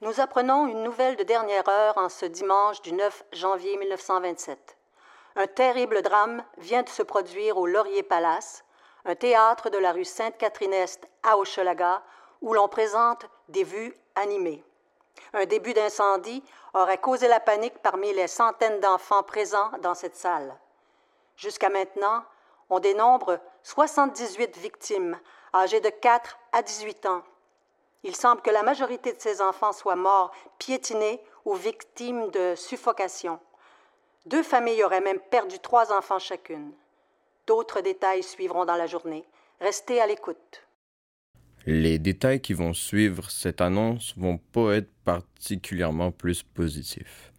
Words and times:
Nous 0.00 0.20
apprenons 0.20 0.68
une 0.68 0.84
nouvelle 0.84 1.16
de 1.16 1.24
dernière 1.24 1.68
heure 1.68 1.98
en 1.98 2.08
ce 2.08 2.24
dimanche 2.24 2.80
du 2.82 2.92
9 2.92 3.24
janvier 3.32 3.76
1927. 3.78 4.76
Un 5.34 5.48
terrible 5.48 6.02
drame 6.02 6.44
vient 6.58 6.84
de 6.84 6.88
se 6.88 7.02
produire 7.02 7.58
au 7.58 7.66
Laurier 7.66 8.04
Palace, 8.04 8.64
un 9.06 9.16
théâtre 9.16 9.70
de 9.70 9.78
la 9.78 9.90
rue 9.90 10.04
Sainte-Catherine-Est 10.04 11.08
à 11.24 11.36
Hochelaga, 11.36 12.00
où 12.42 12.54
l'on 12.54 12.68
présente 12.68 13.26
des 13.48 13.64
vues 13.64 13.92
animées. 14.14 14.62
Un 15.32 15.46
début 15.46 15.74
d'incendie 15.74 16.44
aurait 16.74 16.98
causé 16.98 17.26
la 17.26 17.40
panique 17.40 17.82
parmi 17.82 18.12
les 18.12 18.28
centaines 18.28 18.78
d'enfants 18.78 19.24
présents 19.24 19.72
dans 19.82 19.94
cette 19.94 20.14
salle. 20.14 20.56
Jusqu'à 21.34 21.70
maintenant, 21.70 22.22
on 22.70 22.78
dénombre 22.78 23.40
78 23.64 24.58
victimes, 24.58 25.18
âgées 25.52 25.80
de 25.80 25.90
4 25.90 26.38
à 26.52 26.62
18 26.62 27.06
ans. 27.06 27.24
Il 28.04 28.14
semble 28.14 28.42
que 28.42 28.50
la 28.50 28.62
majorité 28.62 29.12
de 29.12 29.20
ces 29.20 29.40
enfants 29.40 29.72
soient 29.72 29.96
morts 29.96 30.32
piétinés 30.58 31.20
ou 31.44 31.54
victimes 31.54 32.30
de 32.30 32.54
suffocation. 32.54 33.40
Deux 34.26 34.42
familles 34.42 34.84
auraient 34.84 35.00
même 35.00 35.20
perdu 35.30 35.58
trois 35.58 35.92
enfants 35.92 36.18
chacune. 36.18 36.72
D'autres 37.46 37.80
détails 37.80 38.22
suivront 38.22 38.64
dans 38.64 38.76
la 38.76 38.86
journée. 38.86 39.24
Restez 39.60 40.00
à 40.00 40.06
l'écoute. 40.06 40.66
Les 41.66 41.98
détails 41.98 42.40
qui 42.40 42.52
vont 42.52 42.72
suivre 42.72 43.30
cette 43.30 43.60
annonce 43.60 44.14
vont 44.16 44.38
pas 44.38 44.76
être 44.76 44.90
particulièrement 45.04 46.12
plus 46.12 46.42
positifs. 46.42 47.32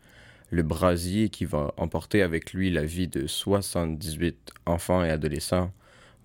Le 0.52 0.63
brasier 0.63 1.30
qui 1.30 1.45
va 1.45 1.73
emporter 1.77 2.21
avec 2.21 2.53
lui 2.53 2.69
la 2.69 2.83
vie 2.83 3.07
de 3.07 3.27
78 3.27 4.52
enfants 4.66 5.03
et 5.03 5.09
adolescents 5.09 5.71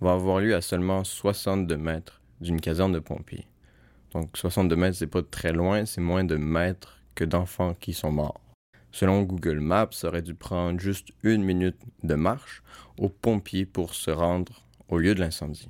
va 0.00 0.12
avoir 0.14 0.40
lieu 0.40 0.54
à 0.54 0.60
seulement 0.60 1.04
62 1.04 1.76
mètres 1.76 2.20
d'une 2.40 2.60
caserne 2.60 2.92
de 2.92 2.98
pompiers. 2.98 3.46
Donc 4.14 4.36
62 4.36 4.76
mètres, 4.76 4.96
c'est 4.96 5.06
pas 5.06 5.22
très 5.22 5.52
loin, 5.52 5.84
c'est 5.84 6.00
moins 6.00 6.24
de 6.24 6.36
mètres 6.36 7.00
que 7.14 7.24
d'enfants 7.24 7.74
qui 7.74 7.92
sont 7.92 8.12
morts. 8.12 8.40
Selon 8.92 9.22
Google 9.22 9.58
Maps, 9.58 9.88
ça 9.90 10.06
aurait 10.08 10.22
dû 10.22 10.34
prendre 10.34 10.78
juste 10.78 11.08
une 11.24 11.42
minute 11.42 11.80
de 12.04 12.14
marche 12.14 12.62
aux 12.96 13.08
pompiers 13.08 13.66
pour 13.66 13.92
se 13.94 14.12
rendre 14.12 14.64
au 14.88 14.98
lieu 14.98 15.14
de 15.16 15.20
l'incendie. 15.20 15.68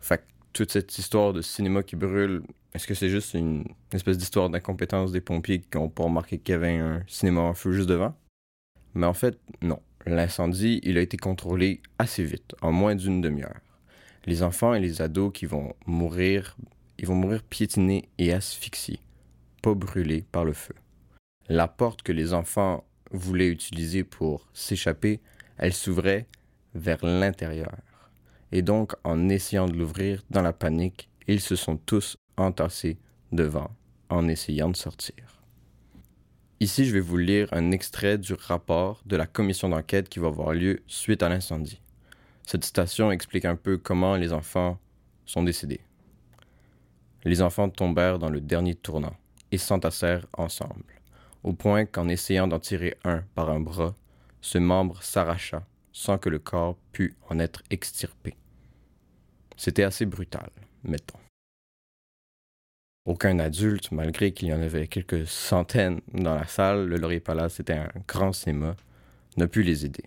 Fait 0.00 0.24
toute 0.54 0.72
cette 0.72 0.96
histoire 0.98 1.32
de 1.32 1.42
cinéma 1.42 1.82
qui 1.82 1.96
brûle, 1.96 2.42
est-ce 2.74 2.86
que 2.86 2.94
c'est 2.94 3.10
juste 3.10 3.34
une 3.34 3.64
espèce 3.92 4.16
d'histoire 4.16 4.48
d'incompétence 4.48 5.12
des 5.12 5.20
pompiers 5.20 5.60
qui 5.60 5.76
n'ont 5.76 5.90
pas 5.90 6.04
remarqué 6.04 6.38
qu'il 6.38 6.52
y 6.52 6.56
avait 6.56 6.78
un 6.78 7.02
cinéma 7.06 7.40
en 7.42 7.54
feu 7.54 7.72
juste 7.72 7.88
devant? 7.88 8.14
Mais 8.94 9.06
en 9.06 9.14
fait, 9.14 9.38
non. 9.60 9.80
L'incendie, 10.06 10.80
il 10.82 10.98
a 10.98 11.00
été 11.00 11.16
contrôlé 11.16 11.80
assez 11.98 12.24
vite, 12.24 12.54
en 12.60 12.72
moins 12.72 12.94
d'une 12.94 13.20
demi-heure. 13.20 13.60
Les 14.24 14.42
enfants 14.42 14.74
et 14.74 14.80
les 14.80 15.00
ados 15.00 15.32
qui 15.32 15.46
vont 15.46 15.74
mourir, 15.86 16.56
ils 16.98 17.06
vont 17.06 17.14
mourir 17.14 17.42
piétinés 17.42 18.08
et 18.18 18.32
asphyxiés, 18.32 19.00
pas 19.62 19.74
brûlés 19.74 20.24
par 20.32 20.44
le 20.44 20.52
feu. 20.52 20.74
La 21.48 21.68
porte 21.68 22.02
que 22.02 22.12
les 22.12 22.34
enfants 22.34 22.84
voulaient 23.10 23.48
utiliser 23.48 24.04
pour 24.04 24.48
s'échapper, 24.54 25.20
elle 25.58 25.72
s'ouvrait 25.72 26.26
vers 26.74 27.04
l'intérieur. 27.04 27.76
Et 28.52 28.62
donc, 28.62 28.94
en 29.04 29.28
essayant 29.28 29.66
de 29.66 29.74
l'ouvrir 29.74 30.22
dans 30.30 30.42
la 30.42 30.52
panique, 30.52 31.08
ils 31.26 31.40
se 31.40 31.56
sont 31.56 31.76
tous 31.76 32.16
entassés 32.36 32.98
devant 33.32 33.70
en 34.08 34.28
essayant 34.28 34.68
de 34.68 34.76
sortir. 34.76 35.42
Ici, 36.60 36.84
je 36.84 36.92
vais 36.92 37.00
vous 37.00 37.16
lire 37.16 37.48
un 37.52 37.72
extrait 37.72 38.18
du 38.18 38.34
rapport 38.34 39.02
de 39.06 39.16
la 39.16 39.26
commission 39.26 39.68
d'enquête 39.68 40.08
qui 40.08 40.20
va 40.20 40.28
avoir 40.28 40.52
lieu 40.52 40.82
suite 40.86 41.22
à 41.22 41.28
l'incendie. 41.28 41.80
Cette 42.46 42.64
citation 42.64 43.10
explique 43.10 43.46
un 43.46 43.56
peu 43.56 43.78
comment 43.78 44.16
les 44.16 44.32
enfants 44.32 44.78
sont 45.24 45.42
décédés. 45.42 45.80
Les 47.24 47.42
enfants 47.42 47.68
tombèrent 47.68 48.18
dans 48.18 48.30
le 48.30 48.40
dernier 48.40 48.74
tournant 48.74 49.16
et 49.50 49.58
s'entassèrent 49.58 50.26
ensemble, 50.32 51.00
au 51.42 51.52
point 51.52 51.84
qu'en 51.84 52.08
essayant 52.08 52.48
d'en 52.48 52.58
tirer 52.58 52.96
un 53.04 53.22
par 53.34 53.50
un 53.50 53.60
bras, 53.60 53.94
ce 54.40 54.58
membre 54.58 55.02
s'arracha 55.02 55.64
sans 55.92 56.18
que 56.18 56.30
le 56.30 56.38
corps 56.38 56.76
pût 56.92 57.14
en 57.28 57.38
être 57.38 57.62
extirpé. 57.70 58.34
C'était 59.56 59.82
assez 59.82 60.06
brutal, 60.06 60.50
mettons. 60.82 61.18
Aucun 63.04 63.38
adulte, 63.38 63.90
malgré 63.92 64.32
qu'il 64.32 64.48
y 64.48 64.52
en 64.52 64.62
avait 64.62 64.86
quelques 64.86 65.26
centaines 65.26 66.00
dans 66.14 66.34
la 66.34 66.46
salle, 66.46 66.86
le 66.86 66.96
Laurier 66.96 67.20
Palace 67.20 67.60
était 67.60 67.72
un 67.74 67.90
grand 68.06 68.32
cinéma, 68.32 68.76
n'a 69.36 69.48
pu 69.48 69.62
les 69.62 69.84
aider. 69.84 70.04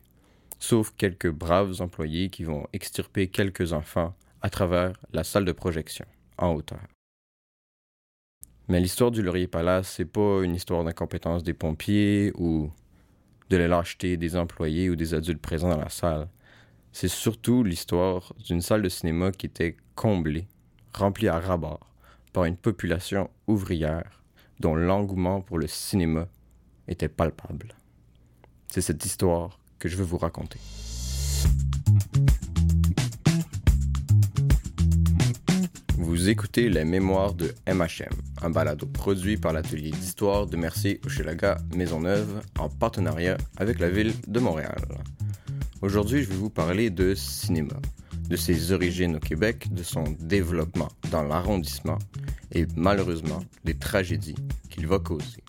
Sauf 0.59 0.93
quelques 0.95 1.29
braves 1.29 1.81
employés 1.81 2.29
qui 2.29 2.43
vont 2.43 2.67
extirper 2.73 3.27
quelques 3.27 3.73
enfants 3.73 4.15
à 4.41 4.49
travers 4.49 4.93
la 5.11 5.23
salle 5.23 5.45
de 5.45 5.51
projection, 5.51 6.05
en 6.37 6.53
hauteur. 6.53 6.94
Mais 8.67 8.79
l'histoire 8.79 9.11
du 9.11 9.21
Laurier 9.21 9.47
Palace, 9.47 9.93
c'est 9.95 10.05
pas 10.05 10.41
une 10.43 10.55
histoire 10.55 10.83
d'incompétence 10.83 11.43
des 11.43 11.53
pompiers 11.53 12.31
ou 12.35 12.71
de 13.49 13.57
la 13.57 13.67
lâcheté 13.67 14.17
des 14.17 14.35
employés 14.35 14.89
ou 14.89 14.95
des 14.95 15.13
adultes 15.13 15.41
présents 15.41 15.69
dans 15.69 15.79
la 15.79 15.89
salle. 15.89 16.27
C'est 16.91 17.07
surtout 17.07 17.63
l'histoire 17.63 18.33
d'une 18.43 18.61
salle 18.61 18.81
de 18.81 18.89
cinéma 18.89 19.31
qui 19.31 19.45
était 19.45 19.77
comblée, 19.93 20.47
remplie 20.93 21.27
à 21.27 21.39
ras 21.39 21.59
par 22.33 22.45
une 22.45 22.57
population 22.57 23.29
ouvrière 23.47 24.23
dont 24.59 24.75
l'engouement 24.75 25.41
pour 25.41 25.59
le 25.59 25.67
cinéma 25.67 26.27
était 26.87 27.09
palpable. 27.09 27.75
C'est 28.67 28.81
cette 28.81 29.05
histoire 29.05 29.59
que 29.77 29.89
je 29.89 29.97
veux 29.97 30.03
vous 30.03 30.17
raconter. 30.17 30.59
Vous 36.25 36.31
écoutez 36.31 36.69
Les 36.69 36.85
Mémoires 36.85 37.35
de 37.35 37.53
MHM, 37.67 38.09
un 38.41 38.49
balado 38.49 38.87
produit 38.87 39.37
par 39.37 39.53
l'atelier 39.53 39.91
d'histoire 39.91 40.47
de 40.47 40.57
Mercier 40.57 40.99
Hochelaga 41.05 41.59
Maisonneuve 41.75 42.41
en 42.57 42.67
partenariat 42.67 43.37
avec 43.57 43.77
la 43.77 43.91
ville 43.91 44.11
de 44.27 44.39
Montréal. 44.39 44.81
Aujourd'hui, 45.83 46.23
je 46.23 46.29
vais 46.29 46.35
vous 46.35 46.49
parler 46.49 46.89
de 46.89 47.13
cinéma, 47.13 47.75
de 48.27 48.35
ses 48.35 48.71
origines 48.71 49.17
au 49.17 49.19
Québec, 49.19 49.71
de 49.71 49.83
son 49.83 50.03
développement 50.19 50.89
dans 51.11 51.21
l'arrondissement 51.21 51.99
et 52.51 52.65
malheureusement 52.75 53.43
des 53.63 53.75
tragédies 53.75 54.33
qu'il 54.71 54.87
va 54.87 54.97
causer. 54.97 55.43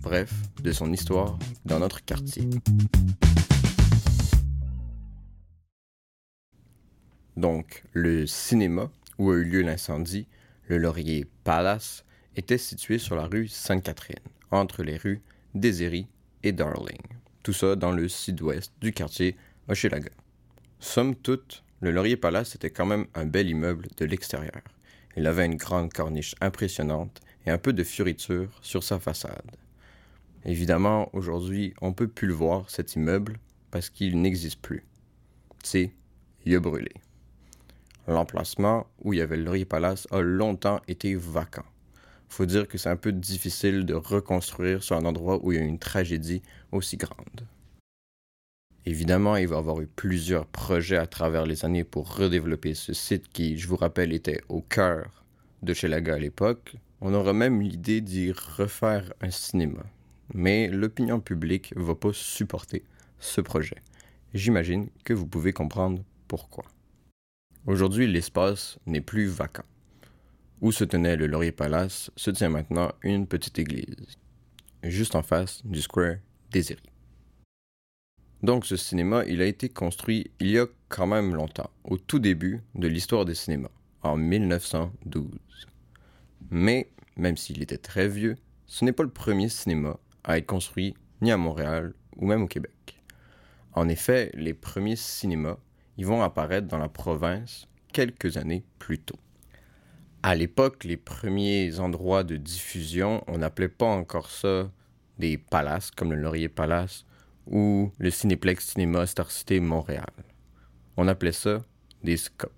Bref, 0.00 0.32
de 0.62 0.72
son 0.72 0.90
histoire 0.90 1.38
dans 1.66 1.80
notre 1.80 2.02
quartier. 2.02 2.48
Donc, 7.36 7.84
le 7.92 8.26
cinéma 8.26 8.88
où 9.18 9.30
a 9.30 9.36
eu 9.36 9.44
lieu 9.44 9.62
l'incendie, 9.62 10.26
le 10.68 10.78
Laurier 10.78 11.26
Palace, 11.44 12.04
était 12.36 12.58
situé 12.58 12.98
sur 12.98 13.16
la 13.16 13.26
rue 13.26 13.48
Sainte-Catherine, 13.48 14.16
entre 14.50 14.82
les 14.82 14.96
rues 14.96 15.22
Désirée 15.54 16.06
et 16.42 16.52
Darling. 16.52 17.02
Tout 17.42 17.52
ça 17.52 17.76
dans 17.76 17.92
le 17.92 18.08
sud-ouest 18.08 18.72
du 18.80 18.92
quartier 18.92 19.36
Hochelaga. 19.68 20.10
Somme 20.80 21.14
toute, 21.14 21.62
le 21.80 21.90
Laurier 21.90 22.16
Palace 22.16 22.54
était 22.54 22.70
quand 22.70 22.86
même 22.86 23.06
un 23.14 23.26
bel 23.26 23.48
immeuble 23.48 23.88
de 23.96 24.04
l'extérieur. 24.04 24.62
Il 25.16 25.26
avait 25.26 25.46
une 25.46 25.56
grande 25.56 25.92
corniche 25.92 26.34
impressionnante 26.40 27.20
et 27.46 27.50
un 27.50 27.58
peu 27.58 27.72
de 27.72 27.84
fioriture 27.84 28.58
sur 28.62 28.82
sa 28.82 28.98
façade. 28.98 29.56
Évidemment, 30.44 31.08
aujourd'hui, 31.14 31.72
on 31.80 31.92
peut 31.92 32.08
plus 32.08 32.28
le 32.28 32.34
voir, 32.34 32.68
cet 32.68 32.94
immeuble, 32.96 33.38
parce 33.70 33.90
qu'il 33.90 34.20
n'existe 34.20 34.60
plus. 34.60 34.84
C'est, 35.62 35.92
il 36.44 36.54
a 36.54 36.60
brûlé. 36.60 36.92
L'emplacement 38.06 38.86
où 39.02 39.12
il 39.12 39.18
y 39.18 39.22
avait 39.22 39.36
le 39.36 39.44
Laurier 39.44 39.64
Palace 39.64 40.06
a 40.10 40.20
longtemps 40.20 40.80
été 40.88 41.14
vacant. 41.14 41.64
Faut 42.28 42.46
dire 42.46 42.68
que 42.68 42.78
c'est 42.78 42.88
un 42.88 42.96
peu 42.96 43.12
difficile 43.12 43.86
de 43.86 43.94
reconstruire 43.94 44.82
sur 44.82 44.96
un 44.96 45.04
endroit 45.04 45.38
où 45.42 45.52
il 45.52 45.58
y 45.58 45.62
a 45.62 45.64
une 45.64 45.78
tragédie 45.78 46.42
aussi 46.72 46.96
grande. 46.96 47.46
Évidemment, 48.86 49.36
il 49.36 49.48
va 49.48 49.56
y 49.56 49.58
avoir 49.58 49.80
eu 49.80 49.86
plusieurs 49.86 50.44
projets 50.44 50.98
à 50.98 51.06
travers 51.06 51.46
les 51.46 51.64
années 51.64 51.84
pour 51.84 52.16
redévelopper 52.16 52.74
ce 52.74 52.92
site 52.92 53.28
qui, 53.28 53.56
je 53.56 53.66
vous 53.66 53.76
rappelle, 53.76 54.12
était 54.12 54.42
au 54.48 54.60
cœur 54.60 55.24
de 55.62 55.72
Chelaga 55.72 56.14
à 56.14 56.18
l'époque. 56.18 56.76
On 57.00 57.14
aura 57.14 57.32
même 57.32 57.62
l'idée 57.62 58.02
d'y 58.02 58.32
refaire 58.32 59.14
un 59.22 59.30
cinéma. 59.30 59.82
Mais 60.34 60.68
l'opinion 60.68 61.20
publique 61.20 61.74
ne 61.76 61.82
va 61.82 61.94
pas 61.94 62.12
supporter 62.12 62.84
ce 63.18 63.40
projet. 63.40 63.76
J'imagine 64.34 64.88
que 65.04 65.14
vous 65.14 65.26
pouvez 65.26 65.52
comprendre 65.52 66.02
pourquoi. 66.28 66.64
Aujourd'hui, 67.66 68.06
l'espace 68.06 68.78
n'est 68.84 69.00
plus 69.00 69.26
vacant. 69.26 69.64
Où 70.60 70.70
se 70.70 70.84
tenait 70.84 71.16
le 71.16 71.26
Laurier 71.26 71.50
Palace 71.50 72.10
se 72.14 72.30
tient 72.30 72.50
maintenant 72.50 72.92
une 73.02 73.26
petite 73.26 73.58
église, 73.58 74.18
juste 74.82 75.14
en 75.14 75.22
face 75.22 75.64
du 75.64 75.80
Square 75.80 76.16
Désiré. 76.50 76.82
Donc 78.42 78.66
ce 78.66 78.76
cinéma, 78.76 79.24
il 79.26 79.40
a 79.40 79.46
été 79.46 79.70
construit 79.70 80.30
il 80.40 80.50
y 80.50 80.58
a 80.58 80.66
quand 80.90 81.06
même 81.06 81.34
longtemps, 81.34 81.70
au 81.84 81.96
tout 81.96 82.18
début 82.18 82.60
de 82.74 82.86
l'histoire 82.86 83.24
des 83.24 83.34
cinémas, 83.34 83.70
en 84.02 84.18
1912. 84.18 85.30
Mais, 86.50 86.90
même 87.16 87.38
s'il 87.38 87.62
était 87.62 87.78
très 87.78 88.08
vieux, 88.08 88.36
ce 88.66 88.84
n'est 88.84 88.92
pas 88.92 89.04
le 89.04 89.08
premier 89.08 89.48
cinéma 89.48 89.98
à 90.22 90.36
être 90.36 90.46
construit 90.46 90.94
ni 91.22 91.32
à 91.32 91.38
Montréal 91.38 91.94
ou 92.16 92.26
même 92.26 92.42
au 92.42 92.46
Québec. 92.46 93.00
En 93.72 93.88
effet, 93.88 94.30
les 94.34 94.52
premiers 94.52 94.96
cinémas, 94.96 95.56
ils 95.96 96.06
vont 96.06 96.22
apparaître 96.22 96.66
dans 96.66 96.78
la 96.78 96.88
province 96.88 97.68
quelques 97.92 98.36
années 98.36 98.64
plus 98.78 98.98
tôt. 98.98 99.18
À 100.22 100.34
l'époque, 100.34 100.84
les 100.84 100.96
premiers 100.96 101.78
endroits 101.80 102.24
de 102.24 102.36
diffusion, 102.36 103.22
on 103.26 103.38
n'appelait 103.38 103.68
pas 103.68 103.86
encore 103.86 104.30
ça 104.30 104.70
des 105.18 105.36
palaces, 105.38 105.90
comme 105.90 106.12
le 106.12 106.20
Laurier 106.20 106.48
Palace 106.48 107.04
ou 107.46 107.92
le 107.98 108.10
Cinéplex 108.10 108.68
Cinéma 108.70 109.06
Star 109.06 109.30
City 109.30 109.60
Montréal. 109.60 110.10
On 110.96 111.08
appelait 111.08 111.32
ça 111.32 111.62
des 112.02 112.16
scopes. 112.16 112.52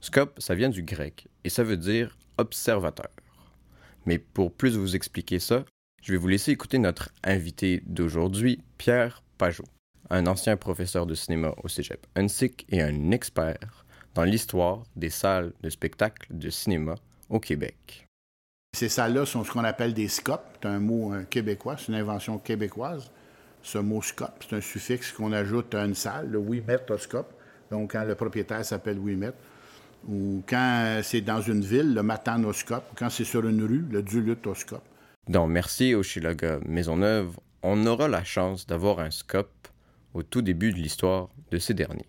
Scope, 0.00 0.40
ça 0.40 0.54
vient 0.54 0.68
du 0.68 0.82
grec 0.82 1.28
et 1.44 1.50
ça 1.50 1.62
veut 1.62 1.76
dire 1.76 2.16
observateur. 2.38 3.10
Mais 4.06 4.18
pour 4.18 4.52
plus 4.52 4.76
vous 4.76 4.96
expliquer 4.96 5.38
ça, 5.38 5.64
je 6.02 6.12
vais 6.12 6.18
vous 6.18 6.28
laisser 6.28 6.52
écouter 6.52 6.78
notre 6.78 7.10
invité 7.24 7.82
d'aujourd'hui, 7.86 8.62
Pierre 8.78 9.22
Pajot, 9.38 9.64
un 10.10 10.26
ancien 10.26 10.56
professeur 10.56 11.06
de 11.06 11.14
cinéma 11.14 11.54
au 11.62 11.68
Cégep 11.68 12.06
UNSIC 12.16 12.66
et 12.68 12.82
un 12.82 13.10
expert 13.10 13.84
dans 14.14 14.24
l'histoire 14.24 14.82
des 14.96 15.10
salles 15.10 15.52
de 15.62 15.70
spectacle 15.70 16.26
de 16.30 16.50
cinéma 16.50 16.94
au 17.28 17.40
Québec. 17.40 18.06
Ces 18.76 18.88
salles-là 18.88 19.26
sont 19.26 19.44
ce 19.44 19.50
qu'on 19.50 19.64
appelle 19.64 19.94
des 19.94 20.08
scopes. 20.08 20.58
C'est 20.60 20.68
un 20.68 20.80
mot 20.80 21.12
québécois, 21.30 21.76
c'est 21.78 21.88
une 21.88 21.94
invention 21.94 22.38
québécoise. 22.38 23.10
Ce 23.62 23.78
mot 23.78 24.02
scope, 24.02 24.44
c'est 24.48 24.56
un 24.56 24.60
suffixe 24.60 25.12
qu'on 25.12 25.32
ajoute 25.32 25.74
à 25.74 25.84
une 25.84 25.94
salle, 25.94 26.28
le 26.28 26.38
Wimetoscope. 26.38 27.32
Donc, 27.70 27.92
quand 27.92 28.04
le 28.04 28.14
propriétaire 28.14 28.64
s'appelle 28.64 28.98
Wimet, 28.98 29.32
ou 30.08 30.42
quand 30.46 31.00
c'est 31.02 31.20
dans 31.20 31.40
une 31.40 31.62
ville, 31.62 31.94
le 31.94 32.02
matanoscope, 32.02 32.84
ou 32.92 32.94
quand 32.96 33.10
c'est 33.10 33.24
sur 33.24 33.46
une 33.46 33.64
rue, 33.64 33.84
le 33.90 34.02
dulutoscope. 34.02 34.84
Dans 35.28 35.48
Merci 35.48 35.94
au 35.94 36.02
Chilaga 36.04 36.60
Maisonneuve, 36.64 37.36
on 37.62 37.84
aura 37.86 38.06
la 38.06 38.22
chance 38.22 38.66
d'avoir 38.66 39.00
un 39.00 39.10
scope 39.10 39.50
au 40.16 40.22
tout 40.22 40.40
début 40.40 40.72
de 40.72 40.78
l'histoire 40.78 41.28
de 41.50 41.58
ces 41.58 41.74
derniers. 41.74 42.08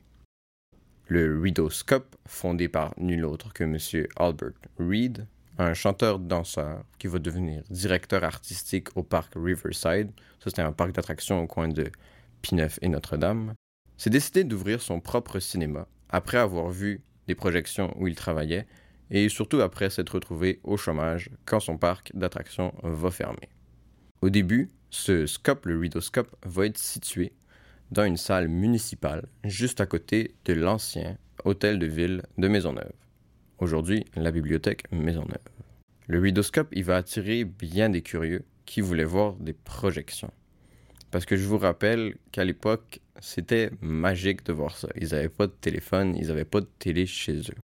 Le 1.10 1.42
Readoscope, 1.42 2.16
fondé 2.26 2.70
par 2.70 2.94
nul 2.98 3.26
autre 3.26 3.52
que 3.52 3.66
M. 3.66 3.78
Albert 4.16 4.54
Reed, 4.80 5.28
un 5.58 5.74
chanteur-danseur 5.74 6.86
qui 7.00 7.08
va 7.08 7.20
devenir 7.20 7.64
directeur 7.70 8.24
artistique 8.24 8.96
au 8.96 9.04
parc 9.04 9.34
Riverside, 9.36 10.12
ça 10.40 10.50
c'était 10.50 10.62
un 10.62 10.72
parc 10.72 10.94
d'attractions 10.94 11.44
au 11.44 11.48
coin 11.48 11.68
de 11.68 11.92
Pineuf 12.42 12.80
et 12.82 12.88
Notre-Dame, 12.88 13.54
s'est 13.98 14.10
décidé 14.10 14.46
d'ouvrir 14.46 14.82
son 14.82 15.02
propre 15.02 15.40
cinéma 15.40 15.86
après 16.10 16.38
avoir 16.38 16.70
vu 16.70 17.02
des 17.28 17.36
projections 17.36 17.94
où 18.00 18.08
il 18.08 18.16
travaillait 18.16 18.68
et 19.12 19.28
surtout 19.28 19.60
après 19.60 19.90
s'être 19.90 20.16
retrouvé 20.16 20.62
au 20.64 20.78
chômage 20.78 21.30
quand 21.44 21.60
son 21.60 21.78
parc 21.78 22.12
d'attractions 22.14 22.74
va 22.84 23.12
fermer. 23.12 23.50
Au 24.22 24.30
début, 24.30 24.72
ce 24.90 25.26
scope, 25.26 25.66
le 25.66 25.78
Ridoscope, 25.78 26.34
va 26.46 26.68
être 26.68 26.78
situé 26.78 27.34
dans 27.92 28.04
une 28.04 28.18
salle 28.18 28.48
municipale 28.48 29.28
juste 29.44 29.82
à 29.82 29.86
côté 29.86 30.36
de 30.46 30.54
l'ancien 30.54 31.18
hôtel 31.46 31.80
de 31.80 31.86
ville 31.86 32.24
de 32.38 32.48
Maisonneuve. 32.48 32.92
Aujourd'hui, 33.60 34.06
la 34.16 34.32
bibliothèque 34.32 34.84
Maisonneuve. 34.92 35.38
Le 36.08 36.20
Ridoscope, 36.20 36.70
il 36.74 36.84
va 36.84 36.98
attirer 36.98 37.44
bien 37.44 37.90
des 37.90 38.02
curieux 38.02 38.44
qui 38.66 38.82
voulaient 38.82 39.04
voir 39.04 39.34
des 39.36 39.54
projections. 39.54 40.32
Parce 41.12 41.26
que 41.26 41.38
je 41.38 41.48
vous 41.48 41.58
rappelle 41.58 42.16
qu'à 42.32 42.44
l'époque, 42.44 43.00
c'était 43.22 43.72
magique 43.82 44.46
de 44.46 44.54
voir 44.54 44.78
ça. 44.78 44.90
Ils 45.00 45.10
n'avaient 45.10 45.30
pas 45.30 45.48
de 45.48 45.54
téléphone, 45.54 46.16
ils 46.18 46.28
n'avaient 46.28 46.46
pas 46.46 46.62
de 46.62 46.70
télé 46.80 47.06
chez 47.06 47.40
eux. 47.40 47.58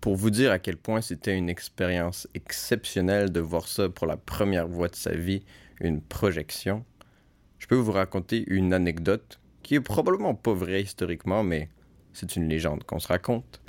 Pour 0.00 0.16
vous 0.16 0.30
dire 0.30 0.52
à 0.52 0.58
quel 0.58 0.76
point 0.76 1.00
c'était 1.00 1.36
une 1.36 1.48
expérience 1.48 2.28
exceptionnelle 2.34 3.32
de 3.32 3.40
voir 3.40 3.68
ça 3.68 3.88
pour 3.88 4.06
la 4.06 4.16
première 4.16 4.68
fois 4.68 4.88
de 4.88 4.96
sa 4.96 5.12
vie, 5.12 5.42
une 5.80 6.00
projection, 6.00 6.84
je 7.58 7.66
peux 7.66 7.76
vous 7.76 7.92
raconter 7.92 8.44
une 8.46 8.72
anecdote 8.72 9.39
qui 9.62 9.74
est 9.74 9.80
probablement 9.80 10.34
pas 10.34 10.54
vraie 10.54 10.82
historiquement, 10.82 11.42
mais 11.42 11.68
c'est 12.12 12.36
une 12.36 12.48
légende 12.48 12.84
qu'on 12.84 12.98
se 12.98 13.08
raconte. 13.08 13.60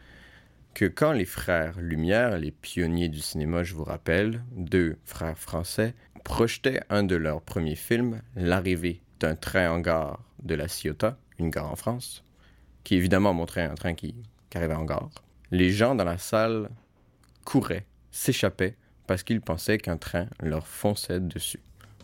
Que 0.74 0.86
quand 0.86 1.12
les 1.12 1.26
frères 1.26 1.80
Lumière, 1.80 2.38
les 2.38 2.52
pionniers 2.52 3.10
du 3.10 3.20
cinéma, 3.20 3.64
je 3.64 3.74
vous 3.74 3.84
rappelle, 3.84 4.42
deux 4.56 4.98
frères 5.04 5.38
français, 5.38 5.94
projetaient 6.24 6.82
un 6.90 7.04
de 7.04 7.16
leurs 7.16 7.42
premiers 7.42 7.76
films, 7.76 8.22
L'arrivée 8.36 9.02
d'un 9.20 9.36
train 9.36 9.72
en 9.72 9.80
gare 9.80 10.20
de 10.44 10.56
la 10.56 10.68
Ciotat, 10.68 11.18
une 11.40 11.50
gare 11.50 11.72
en 11.72 11.76
France, 11.76 12.24
qui 12.84 12.96
évidemment 12.96 13.34
montrait 13.34 13.64
un 13.64 13.76
train 13.76 13.94
qui, 13.94 14.16
arrivait 14.54 14.74
en 14.74 14.86
gare. 14.86 15.10
Les 15.52 15.72
gens 15.72 15.96
dans 15.96 16.04
la 16.04 16.18
salle 16.18 16.70
couraient, 17.46 17.86
s'échappaient, 18.12 18.76
parce 19.08 19.24
qu'ils 19.24 19.42
pensaient 19.42 19.78
qu'un 19.78 19.98
train 19.98 20.28
leur 20.42 20.68
fonçait 20.68 21.20
dessus, 21.20 21.62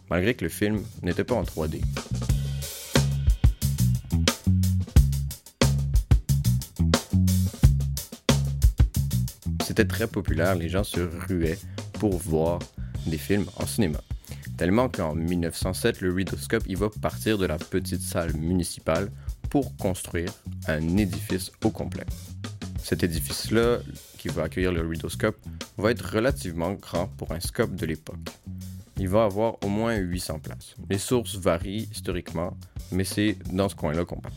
malgré 0.09 0.33
que 0.33 0.43
le 0.43 0.49
film 0.49 0.83
n'était 1.01 1.23
pas 1.23 1.35
en 1.35 1.43
3D. 1.43 1.81
Très 9.85 10.07
populaire, 10.07 10.55
les 10.55 10.69
gens 10.69 10.83
se 10.83 11.01
ruaient 11.01 11.59
pour 11.93 12.17
voir 12.17 12.57
des 13.05 13.19
films 13.19 13.45
en 13.57 13.67
cinéma. 13.67 13.99
Tellement 14.57 14.89
qu'en 14.89 15.13
1907, 15.13 16.01
le 16.01 16.11
Readoscope 16.11 16.63
il 16.67 16.77
va 16.77 16.89
partir 17.01 17.37
de 17.37 17.45
la 17.45 17.59
petite 17.59 18.01
salle 18.01 18.33
municipale 18.35 19.11
pour 19.51 19.77
construire 19.77 20.33
un 20.67 20.97
édifice 20.97 21.51
au 21.63 21.69
complet. 21.69 22.05
Cet 22.83 23.03
édifice-là, 23.03 23.77
qui 24.17 24.29
va 24.29 24.43
accueillir 24.43 24.71
le 24.71 24.81
Readoscope, 24.81 25.37
va 25.77 25.91
être 25.91 26.11
relativement 26.11 26.73
grand 26.73 27.07
pour 27.07 27.31
un 27.31 27.39
scope 27.39 27.75
de 27.75 27.85
l'époque. 27.85 28.17
Il 28.97 29.09
va 29.09 29.25
avoir 29.25 29.63
au 29.63 29.69
moins 29.69 29.95
800 29.95 30.39
places. 30.39 30.75
Les 30.89 30.97
sources 30.97 31.35
varient 31.35 31.87
historiquement, 31.91 32.57
mais 32.91 33.03
c'est 33.03 33.37
dans 33.51 33.69
ce 33.69 33.75
coin-là 33.75 34.05
qu'on 34.05 34.19
parle. 34.19 34.33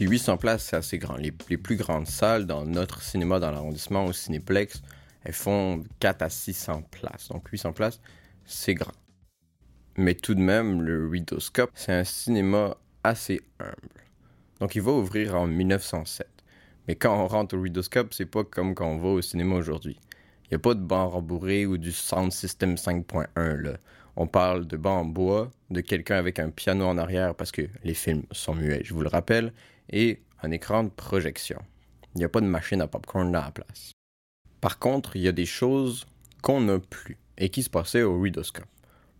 Puis 0.00 0.08
800 0.08 0.38
places, 0.38 0.64
c'est 0.64 0.76
assez 0.76 0.96
grand. 0.96 1.18
Les, 1.18 1.30
plus 1.30 1.76
grandes 1.76 2.06
salles 2.06 2.46
dans 2.46 2.64
notre 2.64 3.02
cinéma 3.02 3.38
dans 3.38 3.50
l'arrondissement 3.50 4.06
au 4.06 4.14
Cinéplex, 4.14 4.80
elles 5.24 5.34
font 5.34 5.84
4 5.98 6.22
à 6.22 6.30
600 6.30 6.84
places. 6.90 7.28
Donc 7.28 7.46
800 7.46 7.74
places, 7.74 8.00
c'est 8.46 8.72
grand. 8.72 8.94
Mais 9.98 10.14
tout 10.14 10.34
de 10.34 10.40
même, 10.40 10.80
le 10.80 11.06
Readoscope, 11.06 11.70
c'est 11.74 11.92
un 11.92 12.04
cinéma 12.04 12.78
assez 13.04 13.42
humble. 13.58 14.06
Donc 14.58 14.74
il 14.74 14.80
va 14.80 14.92
ouvrir 14.92 15.34
en 15.34 15.46
1907. 15.46 16.26
Mais 16.88 16.94
quand 16.94 17.22
on 17.22 17.28
rentre 17.28 17.54
au 17.54 17.60
Readoscope, 17.60 18.14
c'est 18.14 18.24
pas 18.24 18.42
comme 18.42 18.74
quand 18.74 18.88
on 18.88 18.96
va 18.96 19.08
au 19.08 19.20
cinéma 19.20 19.56
aujourd'hui. 19.56 20.00
Il 20.44 20.52
n'y 20.52 20.56
a 20.56 20.60
pas 20.60 20.72
de 20.72 20.80
banc 20.80 21.10
rembourré 21.10 21.66
ou 21.66 21.76
du 21.76 21.92
Sound 21.92 22.32
System 22.32 22.76
5.1 22.76 23.26
là. 23.36 23.76
On 24.16 24.26
parle 24.26 24.66
de 24.66 24.78
banc 24.78 25.00
en 25.00 25.04
bois, 25.04 25.50
de 25.68 25.82
quelqu'un 25.82 26.16
avec 26.16 26.38
un 26.38 26.48
piano 26.48 26.86
en 26.86 26.96
arrière 26.96 27.34
parce 27.34 27.52
que 27.52 27.68
les 27.84 27.94
films 27.94 28.24
sont 28.32 28.54
muets, 28.54 28.80
je 28.82 28.94
vous 28.94 29.02
le 29.02 29.08
rappelle, 29.08 29.52
et 29.90 30.22
un 30.42 30.50
écran 30.50 30.84
de 30.84 30.88
projection. 30.88 31.60
Il 32.14 32.18
n'y 32.18 32.24
a 32.24 32.28
pas 32.28 32.40
de 32.40 32.46
machine 32.46 32.80
à 32.80 32.86
popcorn 32.86 33.34
à 33.34 33.44
la 33.44 33.50
place. 33.50 33.92
Par 34.60 34.78
contre, 34.78 35.16
il 35.16 35.22
y 35.22 35.28
a 35.28 35.32
des 35.32 35.46
choses 35.46 36.06
qu'on 36.42 36.60
n'a 36.60 36.78
plus 36.78 37.18
et 37.38 37.48
qui 37.48 37.62
se 37.62 37.70
passaient 37.70 38.02
au 38.02 38.20
Readoscope. 38.20 38.66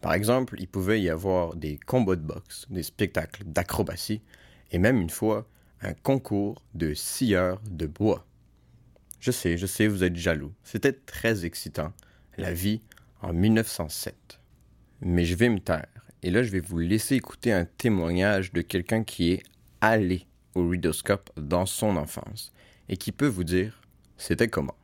Par 0.01 0.15
exemple, 0.15 0.57
il 0.59 0.69
pouvait 0.69 1.01
y 1.01 1.11
avoir 1.11 1.57
des 1.57 1.79
combats 1.79 2.17
de 2.17 2.23
boxe, 2.23 2.67
des 2.71 2.83
spectacles 2.83 3.45
d'acrobatie 3.45 4.23
et 4.71 4.79
même 4.79 5.01
une 5.01 5.11
fois 5.11 5.47
un 5.83 5.93
concours 5.93 6.63
de 6.75 6.95
scieurs 6.95 7.61
de 7.71 7.87
bois. 7.87 8.27
Je 9.19 9.31
sais, 9.31 9.59
je 9.59 9.67
sais, 9.67 9.87
vous 9.87 10.05
êtes 10.05 10.17
jaloux. 10.17 10.53
C'était 10.65 10.93
très 10.93 11.45
excitant, 11.45 11.93
la 12.39 12.53
vie 12.53 12.81
en 13.21 13.33
1907. 13.33 14.41
Mais 15.03 15.25
je 15.25 15.35
vais 15.35 15.49
me 15.49 15.61
taire 15.61 15.87
et 16.23 16.31
là 16.31 16.43
je 16.43 16.51
vais 16.51 16.61
vous 16.61 16.79
laisser 16.79 17.17
écouter 17.17 17.53
un 17.53 17.65
témoignage 17.65 18.53
de 18.53 18.61
quelqu'un 18.61 19.05
qui 19.05 19.33
est 19.33 19.43
allé 19.81 20.27
au 20.55 20.69
Readoscope 20.69 21.31
dans 21.37 21.67
son 21.67 21.97
enfance 21.97 22.53
et 22.89 22.97
qui 22.97 23.13
peut 23.13 23.29
vous 23.29 23.45
dire 23.45 23.81
c'était 24.17 24.49
comment. 24.49 24.75